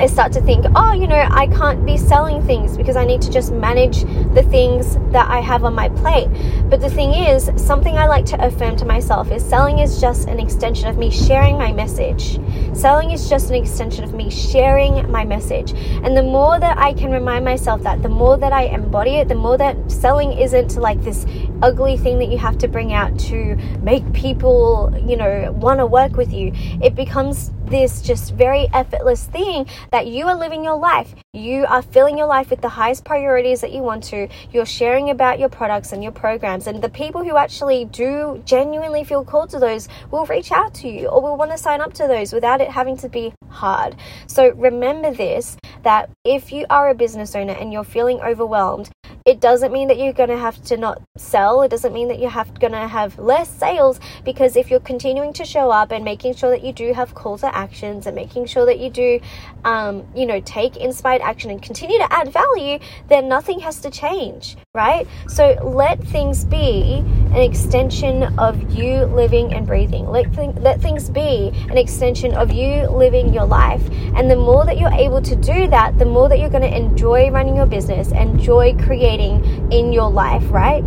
I 0.00 0.06
start 0.06 0.32
to 0.32 0.40
think, 0.40 0.64
oh, 0.76 0.94
you 0.94 1.06
know, 1.06 1.28
I 1.30 1.46
can't 1.48 1.84
be 1.84 1.98
selling 1.98 2.42
things 2.46 2.74
because 2.74 2.96
I 2.96 3.04
need 3.04 3.20
to 3.20 3.30
just 3.30 3.52
manage 3.52 4.04
the 4.32 4.42
things 4.48 4.96
that 5.12 5.28
I 5.28 5.40
have 5.40 5.62
on 5.62 5.74
my 5.74 5.90
plate. 5.90 6.28
But 6.70 6.80
the 6.80 6.88
thing 6.88 7.12
is, 7.12 7.50
something 7.56 7.98
I 7.98 8.06
like 8.06 8.24
to 8.26 8.42
affirm 8.42 8.76
to 8.76 8.86
myself 8.86 9.30
is 9.30 9.44
selling 9.44 9.80
is 9.80 10.00
just 10.00 10.26
an 10.26 10.40
extension 10.40 10.88
of 10.88 10.96
me 10.96 11.10
sharing 11.10 11.58
my 11.58 11.70
message. 11.70 12.40
Selling 12.74 13.10
is 13.10 13.28
just 13.28 13.50
an 13.50 13.56
extension 13.56 14.02
of 14.02 14.14
me 14.14 14.30
sharing 14.30 15.10
my 15.10 15.22
message. 15.22 15.74
And 16.02 16.16
the 16.16 16.22
more 16.22 16.58
that 16.58 16.78
I 16.78 16.94
can 16.94 17.10
remind 17.10 17.44
myself 17.44 17.82
that, 17.82 18.02
the 18.02 18.08
more 18.08 18.38
that 18.38 18.54
I 18.54 18.62
embody 18.62 19.16
it, 19.16 19.28
the 19.28 19.34
more 19.34 19.58
that 19.58 19.76
selling 19.92 20.32
isn't 20.32 20.76
like 20.76 21.02
this 21.02 21.26
ugly 21.60 21.98
thing 21.98 22.18
that 22.20 22.30
you 22.30 22.38
have 22.38 22.56
to 22.56 22.68
bring 22.68 22.94
out 22.94 23.18
to 23.18 23.54
make 23.82 24.10
people, 24.14 24.98
you 25.06 25.18
know, 25.18 25.52
want 25.52 25.78
to 25.78 25.84
work 25.84 26.16
with 26.16 26.32
you. 26.32 26.52
It 26.82 26.94
becomes 26.94 27.52
this 27.70 28.02
just 28.02 28.34
very 28.34 28.68
effortless 28.74 29.24
thing 29.24 29.66
that 29.92 30.06
you 30.06 30.26
are 30.26 30.34
living 30.36 30.64
your 30.64 30.76
life. 30.78 31.14
You 31.32 31.64
are 31.68 31.80
filling 31.80 32.18
your 32.18 32.26
life 32.26 32.50
with 32.50 32.60
the 32.60 32.68
highest 32.68 33.04
priorities 33.04 33.60
that 33.60 33.70
you 33.70 33.82
want 33.82 34.02
to. 34.04 34.26
You're 34.50 34.66
sharing 34.66 35.10
about 35.10 35.38
your 35.38 35.48
products 35.48 35.92
and 35.92 36.02
your 36.02 36.10
programs. 36.10 36.66
And 36.66 36.82
the 36.82 36.88
people 36.88 37.22
who 37.22 37.36
actually 37.36 37.84
do 37.84 38.42
genuinely 38.44 39.04
feel 39.04 39.24
called 39.24 39.50
to 39.50 39.60
those 39.60 39.86
will 40.10 40.26
reach 40.26 40.50
out 40.50 40.74
to 40.74 40.88
you 40.88 41.06
or 41.06 41.22
will 41.22 41.36
want 41.36 41.52
to 41.52 41.56
sign 41.56 41.80
up 41.80 41.92
to 41.94 42.08
those 42.08 42.32
without 42.32 42.60
it 42.60 42.68
having 42.68 42.96
to 42.96 43.08
be 43.08 43.32
hard. 43.48 43.94
So 44.26 44.50
remember 44.56 45.14
this 45.14 45.56
that 45.84 46.10
if 46.24 46.50
you 46.50 46.66
are 46.68 46.90
a 46.90 46.94
business 46.96 47.36
owner 47.36 47.52
and 47.52 47.72
you're 47.72 47.84
feeling 47.84 48.20
overwhelmed, 48.20 48.90
it 49.26 49.40
doesn't 49.40 49.72
mean 49.72 49.88
that 49.88 49.98
you're 49.98 50.12
going 50.12 50.30
to 50.30 50.38
have 50.38 50.62
to 50.64 50.76
not 50.76 51.02
sell. 51.16 51.62
It 51.62 51.68
doesn't 51.68 51.92
mean 51.92 52.08
that 52.08 52.18
you 52.18 52.28
have 52.28 52.58
going 52.58 52.72
to 52.72 52.88
have 52.88 53.18
less 53.18 53.48
sales 53.48 54.00
because 54.24 54.56
if 54.56 54.70
you're 54.70 54.80
continuing 54.80 55.32
to 55.34 55.44
show 55.44 55.70
up 55.70 55.92
and 55.92 56.04
making 56.04 56.34
sure 56.34 56.50
that 56.50 56.64
you 56.64 56.72
do 56.72 56.92
have 56.92 57.14
call 57.14 57.36
to 57.38 57.54
actions 57.54 58.06
and 58.06 58.16
making 58.16 58.46
sure 58.46 58.64
that 58.66 58.78
you 58.78 58.90
do, 58.90 59.20
um, 59.64 60.06
you 60.14 60.26
know, 60.26 60.40
take 60.40 60.76
inspired 60.76 61.19
action 61.20 61.50
and 61.50 61.62
continue 61.62 61.98
to 61.98 62.12
add 62.12 62.32
value, 62.32 62.78
then 63.08 63.28
nothing 63.28 63.60
has 63.60 63.80
to 63.80 63.90
change, 63.90 64.56
right? 64.74 65.06
So 65.28 65.58
let 65.62 66.02
things 66.02 66.44
be 66.44 67.04
an 67.32 67.36
extension 67.36 68.38
of 68.38 68.72
you 68.72 69.04
living 69.04 69.52
and 69.54 69.66
breathing. 69.66 70.06
Let, 70.06 70.32
th- 70.34 70.56
let 70.56 70.80
things 70.80 71.08
be 71.10 71.52
an 71.70 71.78
extension 71.78 72.34
of 72.34 72.52
you 72.52 72.88
living 72.88 73.32
your 73.32 73.46
life. 73.46 73.82
And 74.14 74.30
the 74.30 74.36
more 74.36 74.64
that 74.64 74.78
you're 74.78 74.92
able 74.92 75.22
to 75.22 75.36
do 75.36 75.68
that, 75.68 75.98
the 75.98 76.04
more 76.04 76.28
that 76.28 76.38
you're 76.38 76.50
going 76.50 76.68
to 76.68 76.76
enjoy 76.76 77.30
running 77.30 77.56
your 77.56 77.66
business, 77.66 78.12
enjoy 78.12 78.76
creating 78.78 79.72
in 79.72 79.92
your 79.92 80.10
life, 80.10 80.44
right? 80.50 80.82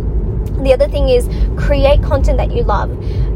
The 0.62 0.72
other 0.72 0.88
thing 0.88 1.08
is 1.08 1.28
create 1.56 2.02
content 2.02 2.38
that 2.38 2.52
you 2.52 2.62
love. 2.62 2.90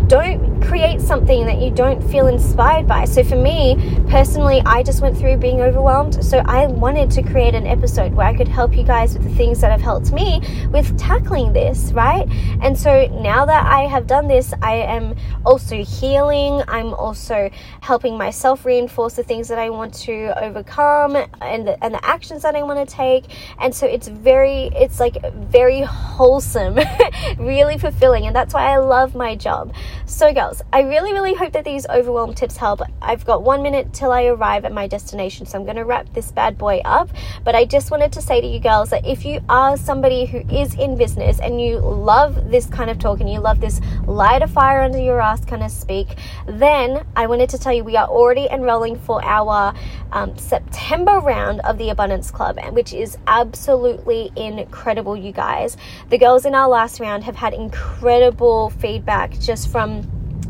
Don't 0.08 0.62
create 0.62 1.00
something 1.00 1.44
that 1.46 1.60
you 1.60 1.70
don't 1.70 2.02
feel 2.10 2.28
inspired 2.28 2.86
by. 2.86 3.04
So 3.04 3.22
for 3.22 3.36
me 3.36 3.76
personally, 4.08 4.62
I 4.64 4.82
just 4.82 5.02
went 5.02 5.16
through 5.16 5.36
being 5.36 5.60
overwhelmed. 5.60 6.24
So 6.24 6.38
I 6.38 6.66
wanted 6.66 7.10
to 7.12 7.22
create 7.22 7.54
an 7.54 7.66
episode 7.66 8.14
where 8.14 8.26
I 8.26 8.34
could 8.34 8.48
help 8.48 8.76
you 8.76 8.84
guys 8.84 9.14
with 9.14 9.24
the 9.24 9.34
things 9.34 9.60
that 9.60 9.70
have 9.70 9.80
helped 9.80 10.12
me 10.12 10.42
with 10.70 10.98
tackling 10.98 11.52
this, 11.52 11.92
right? 11.92 12.26
And 12.62 12.78
so 12.78 13.06
now 13.20 13.44
that 13.46 13.66
I 13.66 13.82
have 13.82 14.06
done 14.06 14.28
this, 14.28 14.54
I 14.62 14.76
am 14.76 15.14
also 15.44 15.84
healing. 15.84 16.62
I'm 16.68 16.94
also 16.94 17.50
helping 17.80 18.16
myself 18.16 18.64
reinforce 18.64 19.14
the 19.14 19.22
things 19.22 19.48
that 19.48 19.58
I 19.58 19.70
want 19.70 19.94
to 20.04 20.32
overcome 20.42 21.16
and 21.40 21.66
the, 21.66 21.82
and 21.84 21.94
the 21.94 22.04
actions 22.04 22.42
that 22.42 22.56
I 22.56 22.62
want 22.62 22.86
to 22.86 22.94
take. 22.94 23.24
And 23.60 23.74
so 23.74 23.86
it's 23.86 24.08
very, 24.08 24.70
it's 24.74 25.00
like 25.00 25.16
very 25.34 25.82
wholesome, 25.82 26.78
really 27.38 27.78
fulfilling. 27.78 28.26
And 28.26 28.34
that's 28.34 28.54
why 28.54 28.72
I 28.72 28.78
love 28.78 29.14
my 29.14 29.34
job. 29.34 29.74
So, 30.06 30.32
girls, 30.32 30.62
I 30.72 30.82
really, 30.82 31.12
really 31.12 31.34
hope 31.34 31.52
that 31.52 31.64
these 31.64 31.86
overwhelm 31.88 32.34
tips 32.34 32.56
help. 32.56 32.80
I've 33.02 33.24
got 33.24 33.42
one 33.42 33.62
minute 33.62 33.92
till 33.92 34.12
I 34.12 34.24
arrive 34.24 34.64
at 34.64 34.72
my 34.72 34.86
destination, 34.86 35.46
so 35.46 35.58
I'm 35.58 35.64
going 35.64 35.76
to 35.76 35.84
wrap 35.84 36.12
this 36.12 36.32
bad 36.32 36.58
boy 36.58 36.80
up. 36.84 37.10
But 37.44 37.54
I 37.54 37.64
just 37.64 37.90
wanted 37.90 38.12
to 38.12 38.22
say 38.22 38.40
to 38.40 38.46
you 38.46 38.60
girls 38.60 38.90
that 38.90 39.06
if 39.06 39.24
you 39.24 39.40
are 39.48 39.76
somebody 39.76 40.26
who 40.26 40.38
is 40.50 40.74
in 40.74 40.96
business 40.96 41.40
and 41.40 41.60
you 41.60 41.78
love 41.78 42.50
this 42.50 42.66
kind 42.66 42.90
of 42.90 42.98
talk 42.98 43.20
and 43.20 43.30
you 43.30 43.40
love 43.40 43.60
this 43.60 43.80
light 44.06 44.42
a 44.42 44.48
fire 44.48 44.82
under 44.82 44.98
your 44.98 45.20
ass 45.20 45.44
kind 45.44 45.62
of 45.62 45.70
speak, 45.70 46.08
then 46.46 47.04
I 47.16 47.26
wanted 47.26 47.48
to 47.50 47.58
tell 47.58 47.72
you 47.72 47.84
we 47.84 47.96
are 47.96 48.08
already 48.08 48.48
enrolling 48.50 48.98
for 48.98 49.24
our 49.24 49.74
um, 50.12 50.36
September 50.38 51.20
round 51.20 51.60
of 51.60 51.78
the 51.78 51.90
Abundance 51.90 52.30
Club, 52.30 52.58
which 52.72 52.92
is 52.92 53.18
absolutely 53.26 54.30
incredible, 54.36 55.16
you 55.16 55.32
guys. 55.32 55.76
The 56.08 56.18
girls 56.18 56.44
in 56.44 56.54
our 56.54 56.68
last 56.68 57.00
round 57.00 57.24
have 57.24 57.36
had 57.36 57.52
incredible 57.52 58.70
feedback 58.70 59.38
just 59.38 59.68
from 59.68 59.87
Um, 59.88 60.02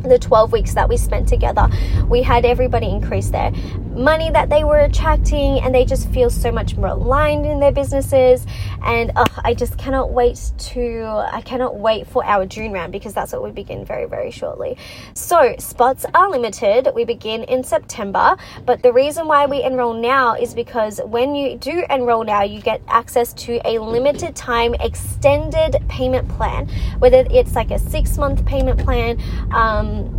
the 0.03 0.19
12 0.19 0.53
weeks 0.53 0.75
that 0.75 0.89
we 0.89 0.97
spent 0.97 1.29
together, 1.29 1.69
we 2.09 2.23
had 2.23 2.45
everybody 2.45 2.89
increase 2.89 3.31
their 3.31 3.51
money 3.99 4.31
that 4.31 4.49
they 4.49 4.65
were 4.65 4.79
attracting 4.79 5.61
and 5.61 5.75
they 5.75 5.85
just 5.85 6.09
feel 6.11 6.31
so 6.31 6.53
much 6.53 6.77
more 6.77 6.89
aligned 6.89 7.45
in 7.45 7.59
their 7.59 7.73
businesses. 7.73 8.47
And 8.83 9.13
uh, 9.17 9.25
I 9.45 9.55
just 9.55 9.77
cannot 9.77 10.13
wait 10.13 10.53
to, 10.59 11.05
I 11.33 11.41
cannot 11.41 11.77
wait 11.77 12.07
for 12.07 12.25
our 12.25 12.47
June 12.47 12.73
round 12.73 12.93
because 12.93 13.13
that's 13.13 13.33
what 13.33 13.43
we 13.43 13.51
begin 13.51 13.85
very, 13.85 14.07
very 14.07 14.31
shortly. 14.31 14.77
So, 15.15 15.55
spots 15.59 16.07
are 16.15 16.31
limited. 16.31 16.89
We 16.95 17.05
begin 17.05 17.43
in 17.45 17.65
September, 17.65 18.37
but 18.65 18.83
the 18.83 18.93
reason 18.93 19.27
why 19.27 19.47
we 19.47 19.63
enroll 19.63 19.95
now 19.95 20.35
is 20.35 20.55
because 20.55 21.01
when 21.05 21.35
you 21.35 21.57
do 21.57 21.85
enroll 21.91 22.25
now, 22.25 22.43
you 22.43 22.61
get 22.61 22.81
access 22.89 23.33
to 23.35 23.61
a 23.65 23.79
limited 23.79 24.37
time 24.37 24.75
extended 24.75 25.77
payment 25.89 26.29
plan, 26.29 26.69
whether 27.01 27.27
it's 27.31 27.55
like 27.55 27.71
a 27.71 27.79
six 27.79 28.17
month 28.17 28.45
payment 28.47 28.79
plan. 28.79 29.21
Um, 29.53 30.15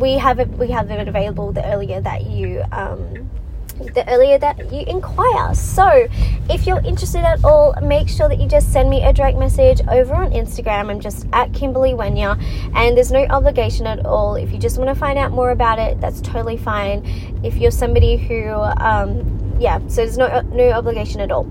we 0.00 0.14
have 0.14 0.38
it 0.38 0.48
we 0.50 0.68
have 0.68 0.90
it 0.90 1.06
available 1.06 1.52
the 1.52 1.64
earlier 1.66 2.00
that 2.00 2.26
you 2.26 2.62
um, 2.72 3.19
the 3.94 4.08
earlier 4.08 4.38
that 4.38 4.72
you 4.72 4.84
inquire. 4.86 5.54
So, 5.54 6.08
if 6.48 6.66
you're 6.66 6.80
interested 6.80 7.24
at 7.24 7.44
all, 7.44 7.74
make 7.82 8.08
sure 8.08 8.28
that 8.28 8.40
you 8.40 8.46
just 8.46 8.72
send 8.72 8.90
me 8.90 9.02
a 9.02 9.12
direct 9.12 9.38
message 9.38 9.80
over 9.88 10.14
on 10.14 10.32
Instagram. 10.32 10.90
I'm 10.90 11.00
just 11.00 11.26
at 11.32 11.52
Kimberley 11.52 11.92
Wenya, 11.92 12.40
and 12.74 12.96
there's 12.96 13.12
no 13.12 13.24
obligation 13.26 13.86
at 13.86 14.04
all. 14.06 14.34
If 14.34 14.52
you 14.52 14.58
just 14.58 14.78
want 14.78 14.88
to 14.88 14.94
find 14.94 15.18
out 15.18 15.32
more 15.32 15.50
about 15.50 15.78
it, 15.78 16.00
that's 16.00 16.20
totally 16.20 16.56
fine. 16.56 17.04
If 17.42 17.56
you're 17.56 17.70
somebody 17.70 18.16
who 18.16 18.50
um, 18.50 19.39
yeah, 19.60 19.78
so 19.88 19.96
there's 19.96 20.16
no 20.16 20.40
no 20.40 20.70
obligation 20.70 21.20
at 21.20 21.30
all. 21.30 21.46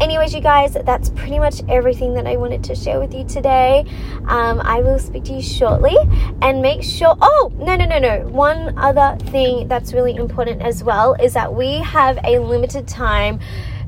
Anyways, 0.00 0.34
you 0.34 0.40
guys, 0.40 0.76
that's 0.84 1.08
pretty 1.10 1.38
much 1.38 1.62
everything 1.68 2.12
that 2.14 2.26
I 2.26 2.36
wanted 2.36 2.62
to 2.64 2.74
share 2.74 3.00
with 3.00 3.14
you 3.14 3.24
today. 3.24 3.86
Um, 4.26 4.60
I 4.60 4.80
will 4.80 4.98
speak 4.98 5.24
to 5.24 5.32
you 5.32 5.42
shortly, 5.42 5.96
and 6.42 6.60
make 6.60 6.82
sure. 6.82 7.16
Oh 7.22 7.50
no 7.56 7.74
no 7.74 7.86
no 7.86 7.98
no! 7.98 8.28
One 8.28 8.78
other 8.78 9.16
thing 9.30 9.66
that's 9.66 9.94
really 9.94 10.14
important 10.14 10.60
as 10.60 10.84
well 10.84 11.14
is 11.14 11.32
that 11.32 11.54
we 11.54 11.78
have 11.78 12.18
a 12.22 12.38
limited 12.38 12.86
time 12.86 13.40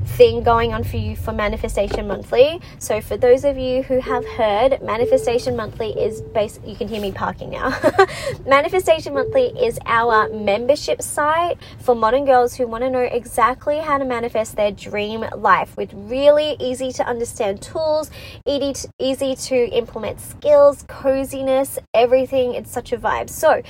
thing 0.07 0.41
going 0.41 0.73
on 0.73 0.83
for 0.83 0.97
you 0.97 1.15
for 1.15 1.31
Manifestation 1.31 2.07
Monthly. 2.07 2.59
So, 2.79 3.01
for 3.01 3.17
those 3.17 3.43
of 3.43 3.57
you 3.57 3.83
who 3.83 3.99
have 3.99 4.25
heard, 4.25 4.81
Manifestation 4.81 5.55
Monthly 5.55 5.91
is 5.91 6.21
based, 6.21 6.61
you 6.65 6.75
can 6.75 6.87
hear 6.87 7.01
me 7.01 7.11
parking 7.11 7.51
now. 7.51 7.77
Manifestation 8.45 9.13
Monthly 9.13 9.47
is 9.59 9.77
our 9.85 10.29
membership 10.29 11.01
site 11.01 11.57
for 11.79 11.95
modern 11.95 12.25
girls 12.25 12.55
who 12.55 12.67
want 12.67 12.83
to 12.83 12.89
know 12.89 13.01
exactly 13.01 13.79
how 13.79 13.97
to 13.97 14.05
manifest 14.05 14.55
their 14.55 14.71
dream 14.71 15.25
life 15.35 15.75
with 15.77 15.93
really 15.93 16.55
easy 16.59 16.91
to 16.93 17.05
understand 17.05 17.61
tools, 17.61 18.09
easy 18.45 18.73
to, 18.73 18.89
easy 18.99 19.35
to 19.35 19.55
implement 19.69 20.19
skills, 20.19 20.83
coziness, 20.87 21.77
everything. 21.93 22.53
It's 22.53 22.71
such 22.71 22.91
a 22.93 22.97
vibe. 22.97 23.29
So, 23.29 23.61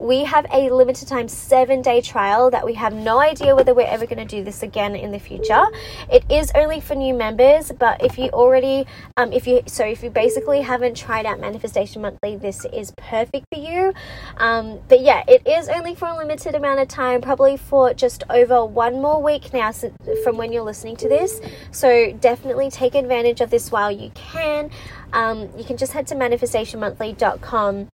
we 0.00 0.24
have 0.24 0.46
a 0.50 0.70
limited 0.70 1.06
time 1.06 1.28
seven 1.28 1.82
day 1.82 2.00
trial 2.00 2.50
that 2.50 2.64
we 2.64 2.72
have 2.74 2.94
no 2.94 3.20
idea 3.20 3.54
whether 3.54 3.74
we're 3.74 3.86
ever 3.86 4.06
going 4.06 4.18
to 4.18 4.24
do 4.24 4.42
this 4.42 4.62
again 4.62 4.96
in 4.96 5.12
the 5.12 5.18
future. 5.18 5.66
It 6.10 6.24
is 6.30 6.50
only 6.54 6.80
for 6.80 6.94
new 6.94 7.12
members, 7.12 7.70
but 7.78 8.02
if 8.02 8.18
you 8.18 8.30
already, 8.30 8.86
um, 9.18 9.30
if 9.32 9.46
you, 9.46 9.62
so 9.66 9.84
if 9.84 10.02
you 10.02 10.08
basically 10.08 10.62
haven't 10.62 10.96
tried 10.96 11.26
out 11.26 11.38
Manifestation 11.38 12.00
Monthly, 12.00 12.36
this 12.36 12.64
is 12.72 12.92
perfect 12.96 13.44
for 13.52 13.60
you. 13.60 13.92
Um, 14.38 14.80
but 14.88 15.00
yeah, 15.00 15.22
it 15.28 15.46
is 15.46 15.68
only 15.68 15.94
for 15.94 16.08
a 16.08 16.16
limited 16.16 16.54
amount 16.54 16.80
of 16.80 16.88
time, 16.88 17.20
probably 17.20 17.58
for 17.58 17.92
just 17.92 18.24
over 18.30 18.64
one 18.64 19.02
more 19.02 19.22
week 19.22 19.52
now 19.52 19.70
from 20.24 20.38
when 20.38 20.50
you're 20.50 20.64
listening 20.64 20.96
to 20.96 21.08
this. 21.08 21.40
So 21.72 22.12
definitely 22.12 22.70
take 22.70 22.94
advantage 22.94 23.42
of 23.42 23.50
this 23.50 23.70
while 23.70 23.90
you 23.90 24.10
can. 24.14 24.70
Um, 25.12 25.50
you 25.58 25.64
can 25.64 25.76
just 25.76 25.92
head 25.92 26.06
to 26.06 26.14
manifestationmonthly.com 26.14 27.88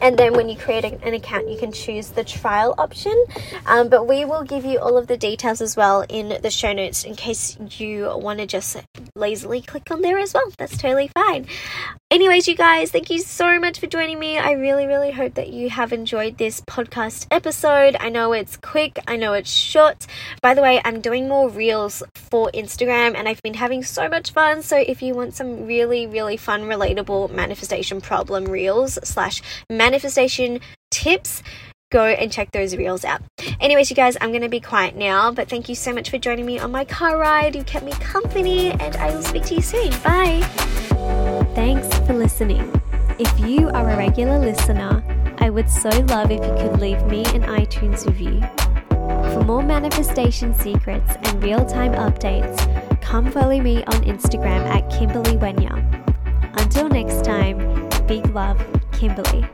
and 0.00 0.18
then 0.18 0.34
when 0.34 0.48
you 0.48 0.56
create 0.56 0.84
an 0.84 1.14
account 1.14 1.48
you 1.48 1.58
can 1.58 1.72
choose 1.72 2.10
the 2.10 2.24
trial 2.24 2.74
option. 2.78 3.24
Um, 3.66 3.88
but 3.88 4.06
we 4.08 4.24
will 4.24 4.42
give 4.42 4.64
you 4.64 4.78
all 4.78 4.96
of 4.96 5.06
the 5.06 5.16
details 5.16 5.60
as 5.60 5.76
well 5.76 6.04
in 6.08 6.40
the 6.42 6.50
show 6.50 6.72
notes 6.72 7.04
in 7.04 7.14
case 7.14 7.56
you 7.78 8.10
want 8.16 8.38
to 8.40 8.46
just 8.46 8.76
lazily 9.14 9.60
click 9.60 9.90
on 9.90 10.02
there 10.02 10.18
as 10.18 10.34
well. 10.34 10.50
That's 10.58 10.76
totally 10.76 11.08
fine 11.08 11.46
anyways 12.12 12.46
you 12.46 12.54
guys 12.54 12.90
thank 12.90 13.08
you 13.08 13.18
so 13.18 13.58
much 13.58 13.80
for 13.80 13.86
joining 13.86 14.18
me 14.18 14.36
i 14.36 14.52
really 14.52 14.86
really 14.86 15.12
hope 15.12 15.32
that 15.32 15.50
you 15.50 15.70
have 15.70 15.94
enjoyed 15.94 16.36
this 16.36 16.60
podcast 16.60 17.26
episode 17.30 17.96
i 18.00 18.10
know 18.10 18.34
it's 18.34 18.58
quick 18.58 18.98
i 19.06 19.16
know 19.16 19.32
it's 19.32 19.48
short 19.48 20.06
by 20.42 20.52
the 20.52 20.60
way 20.60 20.78
i'm 20.84 21.00
doing 21.00 21.26
more 21.26 21.48
reels 21.48 22.02
for 22.14 22.50
instagram 22.52 23.16
and 23.16 23.30
i've 23.30 23.40
been 23.40 23.54
having 23.54 23.82
so 23.82 24.10
much 24.10 24.30
fun 24.30 24.60
so 24.60 24.76
if 24.76 25.00
you 25.00 25.14
want 25.14 25.34
some 25.34 25.64
really 25.64 26.06
really 26.06 26.36
fun 26.36 26.64
relatable 26.64 27.30
manifestation 27.30 27.98
problem 27.98 28.44
reels 28.44 28.98
slash 29.02 29.40
manifestation 29.70 30.60
tips, 30.90 31.42
go 31.90 32.04
and 32.04 32.30
check 32.30 32.52
those 32.52 32.76
reels 32.76 33.02
out. 33.02 33.22
Anyways, 33.60 33.88
you 33.88 33.96
guys, 33.96 34.18
I'm 34.20 34.30
going 34.30 34.42
to 34.42 34.48
be 34.50 34.60
quiet 34.60 34.94
now, 34.94 35.32
but 35.32 35.48
thank 35.48 35.70
you 35.70 35.74
so 35.74 35.92
much 35.92 36.10
for 36.10 36.18
joining 36.18 36.44
me 36.44 36.58
on 36.58 36.70
my 36.70 36.84
car 36.84 37.16
ride. 37.16 37.56
You 37.56 37.64
kept 37.64 37.84
me 37.84 37.92
company, 37.92 38.72
and 38.72 38.94
I 38.96 39.14
will 39.14 39.22
speak 39.22 39.44
to 39.44 39.54
you 39.54 39.62
soon. 39.62 39.90
Bye. 40.02 40.91
Thanks 41.54 41.86
for 42.06 42.14
listening. 42.14 42.80
If 43.18 43.38
you 43.40 43.68
are 43.68 43.90
a 43.90 43.96
regular 43.96 44.38
listener, 44.38 45.04
I 45.38 45.50
would 45.50 45.68
so 45.68 45.90
love 46.06 46.30
if 46.30 46.40
you 46.40 46.52
could 46.54 46.80
leave 46.80 47.02
me 47.06 47.24
an 47.34 47.42
iTunes 47.42 48.06
review. 48.06 48.40
For 49.34 49.44
more 49.44 49.62
manifestation 49.62 50.54
secrets 50.54 51.14
and 51.24 51.42
real 51.42 51.64
time 51.66 51.92
updates, 51.92 53.00
come 53.02 53.30
follow 53.30 53.60
me 53.60 53.84
on 53.84 54.02
Instagram 54.04 54.64
at 54.66 54.88
Kimberley 54.90 55.36
Wenya. 55.36 55.76
Until 56.58 56.88
next 56.88 57.24
time, 57.24 57.58
big 58.06 58.26
love, 58.34 58.58
Kimberley. 58.92 59.44